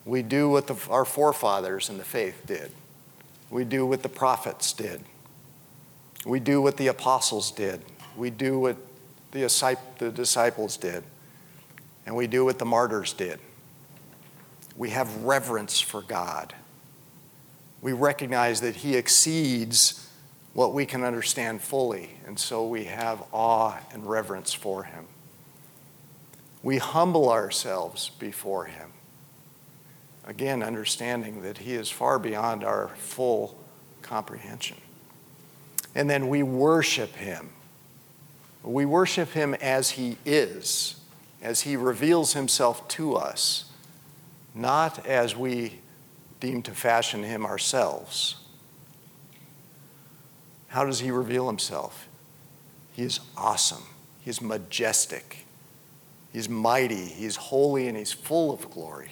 We 0.06 0.24
do 0.24 0.50
what 0.50 0.68
the, 0.68 0.76
our 0.90 1.06
forefathers 1.06 1.90
in 1.90 1.98
the 1.98 2.04
faith 2.04 2.44
did. 2.46 2.72
We 3.50 3.64
do 3.64 3.86
what 3.86 4.04
the 4.04 4.10
prophets 4.10 4.74
did. 4.74 5.02
We 6.26 6.40
do 6.40 6.62
what 6.62 6.78
the 6.78 6.88
apostles 6.88 7.52
did. 7.52 7.82
We 8.18 8.30
do 8.30 8.60
what 8.60 8.76
the, 9.32 9.78
the 10.00 10.12
disciples 10.12 10.78
did. 10.78 11.04
And 12.06 12.16
we 12.16 12.28
do 12.28 12.44
what 12.44 12.60
the 12.60 12.66
martyrs 12.66 13.14
did. 13.14 13.40
We 14.76 14.90
have 14.90 15.24
reverence 15.24 15.80
for 15.80 16.02
God. 16.02 16.54
We 17.82 17.94
recognize 17.94 18.62
that 18.62 18.78
He 18.78 18.96
exceeds 18.96 20.08
what 20.54 20.74
we 20.74 20.86
can 20.86 21.04
understand 21.04 21.62
fully, 21.62 22.12
and 22.26 22.38
so 22.38 22.68
we 22.68 22.86
have 22.86 23.24
awe 23.32 23.78
and 23.94 24.10
reverence 24.10 24.54
for 24.54 24.84
Him. 24.84 25.06
We 26.62 26.78
humble 26.78 27.30
ourselves 27.30 28.10
before 28.20 28.66
Him 28.66 28.92
again, 30.30 30.62
understanding 30.62 31.42
that 31.42 31.58
He 31.58 31.74
is 31.74 31.90
far 31.90 32.20
beyond 32.20 32.64
our 32.64 32.90
full 32.98 33.58
comprehension. 34.04 34.78
And 35.96 36.08
then 36.08 36.30
we 36.30 36.44
worship 36.44 37.16
Him. 37.16 37.50
We 38.64 38.86
worship 38.86 39.32
Him 39.32 39.56
as 39.56 39.92
He 39.92 40.18
is, 40.24 40.98
as 41.42 41.62
He 41.62 41.76
reveals 41.76 42.34
Himself 42.34 42.88
to 42.90 43.16
us, 43.16 43.72
not 44.54 45.06
as 45.06 45.36
we 45.36 45.80
deem 46.40 46.62
to 46.64 46.72
fashion 46.72 47.24
Him 47.24 47.46
ourselves. 47.46 48.36
How 50.70 50.86
does 50.86 51.00
He 51.00 51.12
reveal 51.12 51.48
Himself? 51.48 52.08
He 52.92 53.04
is 53.04 53.20
awesome, 53.38 53.84
He 54.22 54.30
is 54.30 54.42
majestic, 54.42 55.46
He's 56.32 56.50
mighty, 56.50 57.06
He's 57.06 57.36
holy, 57.36 57.88
and 57.88 57.98
He's 57.98 58.12
full 58.12 58.52
of 58.52 58.70
glory. 58.70 59.12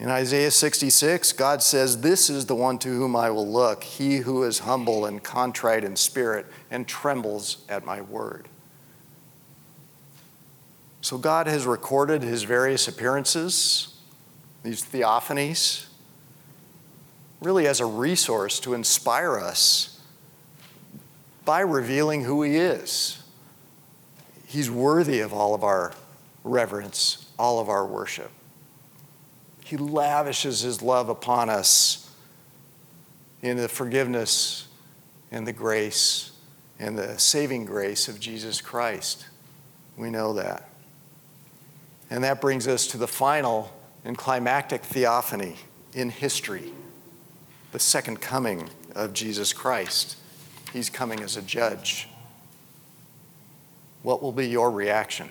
In 0.00 0.08
Isaiah 0.08 0.52
66, 0.52 1.32
God 1.32 1.60
says, 1.60 2.02
This 2.02 2.30
is 2.30 2.46
the 2.46 2.54
one 2.54 2.78
to 2.78 2.88
whom 2.88 3.16
I 3.16 3.30
will 3.30 3.46
look, 3.46 3.82
he 3.82 4.18
who 4.18 4.44
is 4.44 4.60
humble 4.60 5.06
and 5.06 5.22
contrite 5.22 5.82
in 5.82 5.96
spirit 5.96 6.46
and 6.70 6.86
trembles 6.86 7.58
at 7.68 7.84
my 7.84 8.00
word. 8.00 8.48
So 11.08 11.16
God 11.16 11.46
has 11.46 11.64
recorded 11.64 12.22
his 12.22 12.42
various 12.42 12.86
appearances, 12.86 13.94
these 14.62 14.84
theophanies, 14.84 15.86
really 17.40 17.66
as 17.66 17.80
a 17.80 17.86
resource 17.86 18.60
to 18.60 18.74
inspire 18.74 19.38
us 19.38 20.02
by 21.46 21.60
revealing 21.60 22.24
who 22.24 22.42
he 22.42 22.56
is. 22.56 23.22
He's 24.44 24.70
worthy 24.70 25.20
of 25.20 25.32
all 25.32 25.54
of 25.54 25.64
our 25.64 25.94
reverence, 26.44 27.24
all 27.38 27.58
of 27.58 27.70
our 27.70 27.86
worship. 27.86 28.30
He 29.64 29.78
lavishes 29.78 30.60
His 30.60 30.82
love 30.82 31.08
upon 31.08 31.48
us 31.48 32.14
in 33.40 33.56
the 33.56 33.68
forgiveness 33.70 34.68
and 35.30 35.46
the 35.46 35.54
grace 35.54 36.32
and 36.78 36.98
the 36.98 37.18
saving 37.18 37.64
grace 37.64 38.08
of 38.08 38.20
Jesus 38.20 38.60
Christ. 38.60 39.24
We 39.96 40.10
know 40.10 40.34
that. 40.34 40.67
And 42.10 42.24
that 42.24 42.40
brings 42.40 42.66
us 42.66 42.86
to 42.88 42.98
the 42.98 43.08
final 43.08 43.72
and 44.04 44.16
climactic 44.16 44.82
theophany 44.82 45.56
in 45.92 46.10
history 46.10 46.72
the 47.72 47.78
second 47.78 48.20
coming 48.20 48.70
of 48.94 49.12
Jesus 49.12 49.52
Christ. 49.52 50.16
He's 50.72 50.88
coming 50.88 51.20
as 51.20 51.36
a 51.36 51.42
judge. 51.42 52.08
What 54.02 54.22
will 54.22 54.32
be 54.32 54.48
your 54.48 54.70
reaction? 54.70 55.30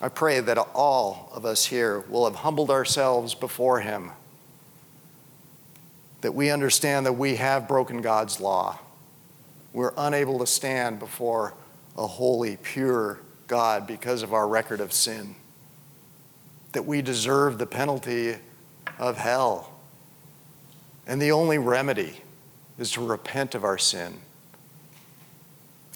I 0.00 0.08
pray 0.08 0.38
that 0.38 0.58
all 0.74 1.32
of 1.34 1.44
us 1.44 1.64
here 1.66 2.00
will 2.08 2.24
have 2.26 2.36
humbled 2.36 2.70
ourselves 2.70 3.34
before 3.34 3.80
Him, 3.80 4.12
that 6.20 6.32
we 6.32 6.50
understand 6.50 7.04
that 7.06 7.14
we 7.14 7.36
have 7.36 7.66
broken 7.66 8.00
God's 8.00 8.40
law. 8.40 8.78
We're 9.72 9.94
unable 9.96 10.38
to 10.38 10.46
stand 10.46 11.00
before 11.00 11.54
a 11.96 12.06
holy, 12.06 12.56
pure 12.56 13.18
God 13.48 13.86
because 13.86 14.22
of 14.22 14.32
our 14.32 14.46
record 14.46 14.80
of 14.80 14.92
sin, 14.92 15.34
that 16.72 16.84
we 16.84 17.02
deserve 17.02 17.58
the 17.58 17.66
penalty 17.66 18.36
of 18.98 19.16
hell. 19.16 19.72
And 21.06 21.20
the 21.20 21.32
only 21.32 21.58
remedy 21.58 22.20
is 22.78 22.92
to 22.92 23.04
repent 23.04 23.54
of 23.54 23.64
our 23.64 23.78
sin 23.78 24.20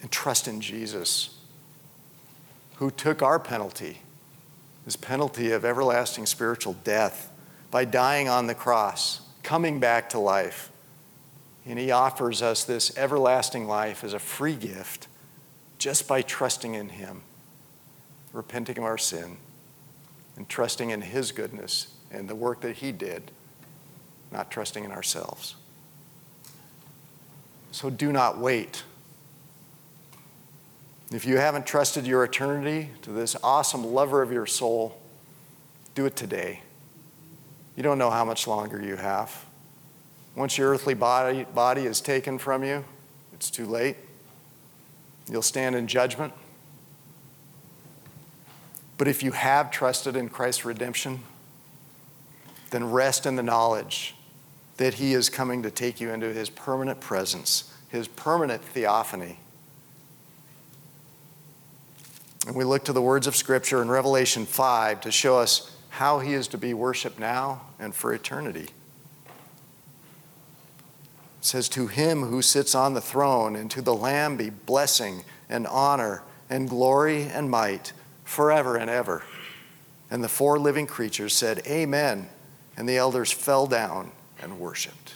and 0.00 0.10
trust 0.10 0.48
in 0.48 0.60
Jesus 0.60 1.38
who 2.76 2.90
took 2.90 3.22
our 3.22 3.38
penalty, 3.38 4.00
his 4.84 4.96
penalty 4.96 5.52
of 5.52 5.64
everlasting 5.64 6.26
spiritual 6.26 6.72
death, 6.82 7.30
by 7.70 7.84
dying 7.84 8.28
on 8.28 8.48
the 8.48 8.54
cross, 8.54 9.20
coming 9.42 9.78
back 9.78 10.10
to 10.10 10.18
life. 10.18 10.70
And 11.64 11.78
he 11.78 11.92
offers 11.92 12.42
us 12.42 12.64
this 12.64 12.96
everlasting 12.98 13.68
life 13.68 14.02
as 14.02 14.14
a 14.14 14.18
free 14.18 14.56
gift 14.56 15.06
just 15.78 16.08
by 16.08 16.22
trusting 16.22 16.74
in 16.74 16.88
him, 16.88 17.22
repenting 18.32 18.78
of 18.78 18.84
our 18.84 18.98
sin, 18.98 19.36
and 20.36 20.48
trusting 20.48 20.90
in 20.90 21.02
his 21.02 21.32
goodness 21.32 21.94
and 22.10 22.28
the 22.28 22.34
work 22.34 22.60
that 22.60 22.76
he 22.76 22.92
did, 22.92 23.30
not 24.30 24.50
trusting 24.50 24.84
in 24.84 24.92
ourselves. 24.92 25.56
So 27.70 27.90
do 27.90 28.12
not 28.12 28.38
wait 28.38 28.84
if 31.14 31.26
you 31.26 31.36
haven't 31.36 31.66
trusted 31.66 32.06
your 32.06 32.24
eternity 32.24 32.90
to 33.02 33.10
this 33.10 33.36
awesome 33.42 33.84
lover 33.84 34.22
of 34.22 34.32
your 34.32 34.46
soul, 34.46 34.98
do 35.94 36.06
it 36.06 36.16
today. 36.16 36.62
You 37.76 37.82
don't 37.82 37.98
know 37.98 38.10
how 38.10 38.24
much 38.24 38.46
longer 38.46 38.82
you 38.82 38.96
have. 38.96 39.44
Once 40.34 40.56
your 40.56 40.70
earthly 40.70 40.94
body, 40.94 41.44
body 41.54 41.82
is 41.82 42.00
taken 42.00 42.38
from 42.38 42.64
you, 42.64 42.84
it's 43.34 43.50
too 43.50 43.66
late. 43.66 43.96
You'll 45.30 45.42
stand 45.42 45.76
in 45.76 45.86
judgment. 45.86 46.32
But 49.02 49.08
if 49.08 49.24
you 49.24 49.32
have 49.32 49.72
trusted 49.72 50.14
in 50.14 50.28
Christ's 50.28 50.64
redemption, 50.64 51.24
then 52.70 52.88
rest 52.88 53.26
in 53.26 53.34
the 53.34 53.42
knowledge 53.42 54.14
that 54.76 54.94
He 54.94 55.12
is 55.12 55.28
coming 55.28 55.64
to 55.64 55.72
take 55.72 56.00
you 56.00 56.12
into 56.12 56.32
His 56.32 56.48
permanent 56.48 57.00
presence, 57.00 57.74
His 57.88 58.06
permanent 58.06 58.62
theophany 58.62 59.40
and 62.46 62.54
we 62.54 62.62
look 62.62 62.84
to 62.84 62.92
the 62.92 63.02
words 63.02 63.26
of 63.26 63.34
Scripture 63.34 63.82
in 63.82 63.88
Revelation 63.88 64.46
5 64.46 65.00
to 65.00 65.10
show 65.10 65.36
us 65.36 65.76
how 65.88 66.20
he 66.20 66.32
is 66.32 66.46
to 66.48 66.58
be 66.58 66.72
worshiped 66.72 67.18
now 67.18 67.62
and 67.80 67.92
for 67.92 68.12
eternity. 68.12 68.68
It 71.38 71.44
says, 71.44 71.68
To 71.70 71.88
him 71.88 72.22
who 72.22 72.40
sits 72.40 72.76
on 72.76 72.94
the 72.94 73.00
throne 73.00 73.56
and 73.56 73.68
to 73.72 73.82
the 73.82 73.94
Lamb 73.94 74.36
be 74.36 74.50
blessing 74.50 75.24
and 75.48 75.66
honor 75.66 76.22
and 76.48 76.68
glory 76.68 77.24
and 77.24 77.50
might 77.50 77.92
forever 78.32 78.76
and 78.76 78.90
ever. 78.90 79.22
And 80.10 80.24
the 80.24 80.28
four 80.28 80.58
living 80.58 80.86
creatures 80.86 81.34
said, 81.34 81.62
Amen. 81.66 82.28
And 82.76 82.88
the 82.88 82.96
elders 82.96 83.30
fell 83.30 83.66
down 83.66 84.12
and 84.40 84.58
worshiped. 84.58 85.14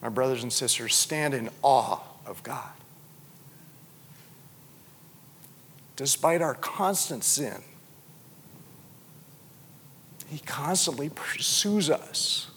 My 0.00 0.08
brothers 0.08 0.42
and 0.42 0.52
sisters, 0.52 0.94
stand 0.94 1.32
in 1.32 1.48
awe 1.62 2.00
of 2.26 2.42
God. 2.42 2.70
Despite 5.96 6.42
our 6.42 6.54
constant 6.54 7.24
sin, 7.24 7.62
He 10.28 10.38
constantly 10.38 11.08
pursues 11.08 11.88
us 11.88 12.50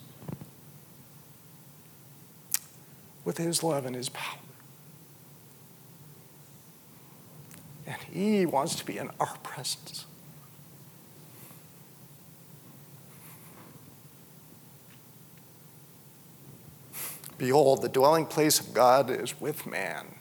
with 3.23 3.37
His 3.37 3.63
love 3.63 3.85
and 3.85 3.95
His 3.95 4.09
power. 4.09 4.39
And 7.85 8.01
He 8.11 8.45
wants 8.45 8.75
to 8.75 8.85
be 8.85 8.97
in 8.97 9.09
our 9.19 9.37
presence. 9.43 10.05
Behold, 17.37 17.81
the 17.81 17.89
dwelling 17.89 18.25
place 18.25 18.59
of 18.59 18.73
God 18.73 19.09
is 19.09 19.39
with 19.39 19.65
man. 19.65 20.15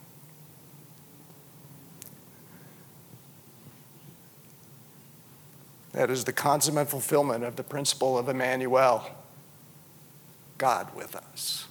That 5.93 6.11
is 6.11 6.25
the 6.25 6.33
consummate 6.33 6.89
fulfillment 6.89 7.45
of 7.45 7.55
the 7.55 7.63
principle 7.63 8.19
of 8.19 8.29
Emmanuel 8.29 9.07
God 10.59 10.93
with 10.95 11.15
us. 11.15 11.67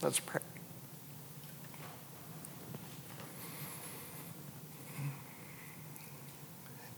Let's 0.00 0.20
pray. 0.20 0.40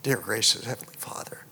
Dear 0.03 0.17
gracious 0.17 0.65
Heavenly 0.65 0.95
Father, 0.97 1.45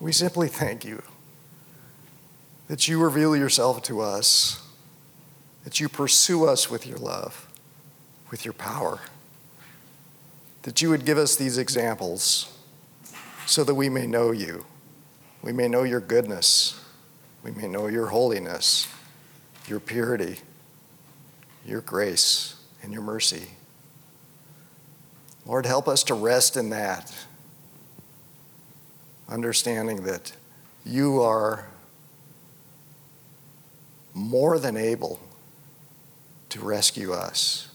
we 0.00 0.10
simply 0.12 0.48
thank 0.48 0.84
you 0.84 1.02
that 2.66 2.88
you 2.88 3.00
reveal 3.00 3.36
yourself 3.36 3.82
to 3.82 4.00
us, 4.00 4.66
that 5.62 5.78
you 5.78 5.88
pursue 5.88 6.46
us 6.46 6.68
with 6.68 6.86
your 6.86 6.98
love, 6.98 7.48
with 8.30 8.44
your 8.44 8.54
power, 8.54 9.00
that 10.62 10.82
you 10.82 10.90
would 10.90 11.04
give 11.04 11.16
us 11.16 11.36
these 11.36 11.58
examples 11.58 12.58
so 13.46 13.62
that 13.62 13.74
we 13.74 13.88
may 13.88 14.06
know 14.06 14.32
you. 14.32 14.64
We 15.42 15.52
may 15.52 15.68
know 15.68 15.84
your 15.84 16.00
goodness. 16.00 16.80
We 17.42 17.50
may 17.50 17.68
know 17.68 17.86
your 17.86 18.06
holiness, 18.06 18.88
your 19.68 19.78
purity, 19.78 20.38
your 21.66 21.80
grace, 21.80 22.56
and 22.82 22.92
your 22.92 23.02
mercy. 23.02 23.48
Lord, 25.46 25.66
help 25.66 25.88
us 25.88 26.04
to 26.04 26.14
rest 26.14 26.56
in 26.56 26.70
that, 26.70 27.14
understanding 29.28 30.04
that 30.04 30.32
you 30.84 31.20
are 31.20 31.66
more 34.12 34.58
than 34.58 34.76
able 34.76 35.20
to 36.50 36.60
rescue 36.60 37.12
us, 37.12 37.68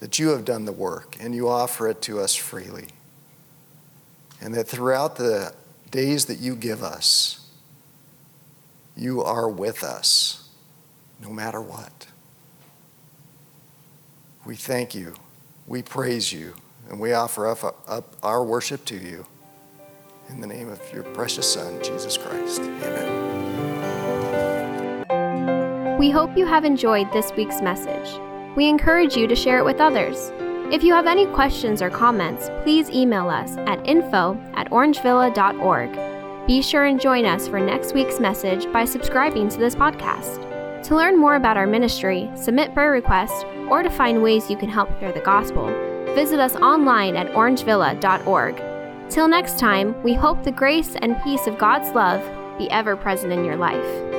that 0.00 0.18
you 0.18 0.28
have 0.28 0.44
done 0.44 0.64
the 0.64 0.72
work 0.72 1.16
and 1.20 1.34
you 1.34 1.48
offer 1.48 1.88
it 1.88 2.02
to 2.02 2.20
us 2.20 2.34
freely 2.34 2.88
and 4.40 4.54
that 4.54 4.68
throughout 4.68 5.16
the 5.16 5.52
days 5.90 6.26
that 6.26 6.38
you 6.38 6.54
give 6.54 6.82
us, 6.82 7.48
you 8.96 9.22
are 9.22 9.48
with 9.48 9.82
us 9.82 10.48
no 11.20 11.30
matter 11.30 11.60
what. 11.60 12.06
We 14.48 14.56
thank 14.56 14.94
you, 14.94 15.12
we 15.66 15.82
praise 15.82 16.32
you, 16.32 16.54
and 16.88 16.98
we 16.98 17.12
offer 17.12 17.46
up, 17.46 17.84
up 17.86 18.16
our 18.22 18.42
worship 18.42 18.82
to 18.86 18.96
you. 18.96 19.26
In 20.30 20.40
the 20.40 20.46
name 20.46 20.70
of 20.70 20.80
your 20.90 21.02
precious 21.02 21.52
Son, 21.52 21.78
Jesus 21.82 22.16
Christ. 22.16 22.62
Amen. 22.62 23.18
We 25.98 26.08
hope 26.08 26.34
you 26.34 26.46
have 26.46 26.64
enjoyed 26.64 27.12
this 27.12 27.30
week's 27.36 27.60
message. 27.60 28.18
We 28.56 28.70
encourage 28.70 29.18
you 29.18 29.26
to 29.26 29.36
share 29.36 29.58
it 29.58 29.66
with 29.66 29.82
others. 29.82 30.32
If 30.72 30.82
you 30.82 30.94
have 30.94 31.06
any 31.06 31.26
questions 31.26 31.82
or 31.82 31.90
comments, 31.90 32.48
please 32.62 32.88
email 32.88 33.28
us 33.28 33.58
at 33.66 33.86
info 33.86 34.34
at 34.54 34.70
orangevilla.org. 34.70 36.46
Be 36.46 36.62
sure 36.62 36.86
and 36.86 36.98
join 36.98 37.26
us 37.26 37.46
for 37.46 37.60
next 37.60 37.92
week's 37.92 38.18
message 38.18 38.64
by 38.72 38.86
subscribing 38.86 39.50
to 39.50 39.58
this 39.58 39.74
podcast. 39.74 40.42
To 40.84 40.96
learn 40.96 41.18
more 41.18 41.34
about 41.34 41.58
our 41.58 41.66
ministry, 41.66 42.30
submit 42.34 42.72
prayer 42.72 42.92
requests, 42.92 43.44
or 43.70 43.82
to 43.82 43.90
find 43.90 44.22
ways 44.22 44.50
you 44.50 44.56
can 44.56 44.68
help 44.68 44.88
share 45.00 45.12
the 45.12 45.20
gospel, 45.20 45.66
visit 46.14 46.40
us 46.40 46.56
online 46.56 47.16
at 47.16 47.28
orangevilla.org. 47.28 48.62
Till 49.10 49.28
next 49.28 49.58
time, 49.58 50.00
we 50.02 50.14
hope 50.14 50.42
the 50.42 50.52
grace 50.52 50.94
and 50.96 51.22
peace 51.22 51.46
of 51.46 51.58
God's 51.58 51.90
love 51.94 52.20
be 52.58 52.70
ever 52.70 52.96
present 52.96 53.32
in 53.32 53.44
your 53.44 53.56
life. 53.56 54.17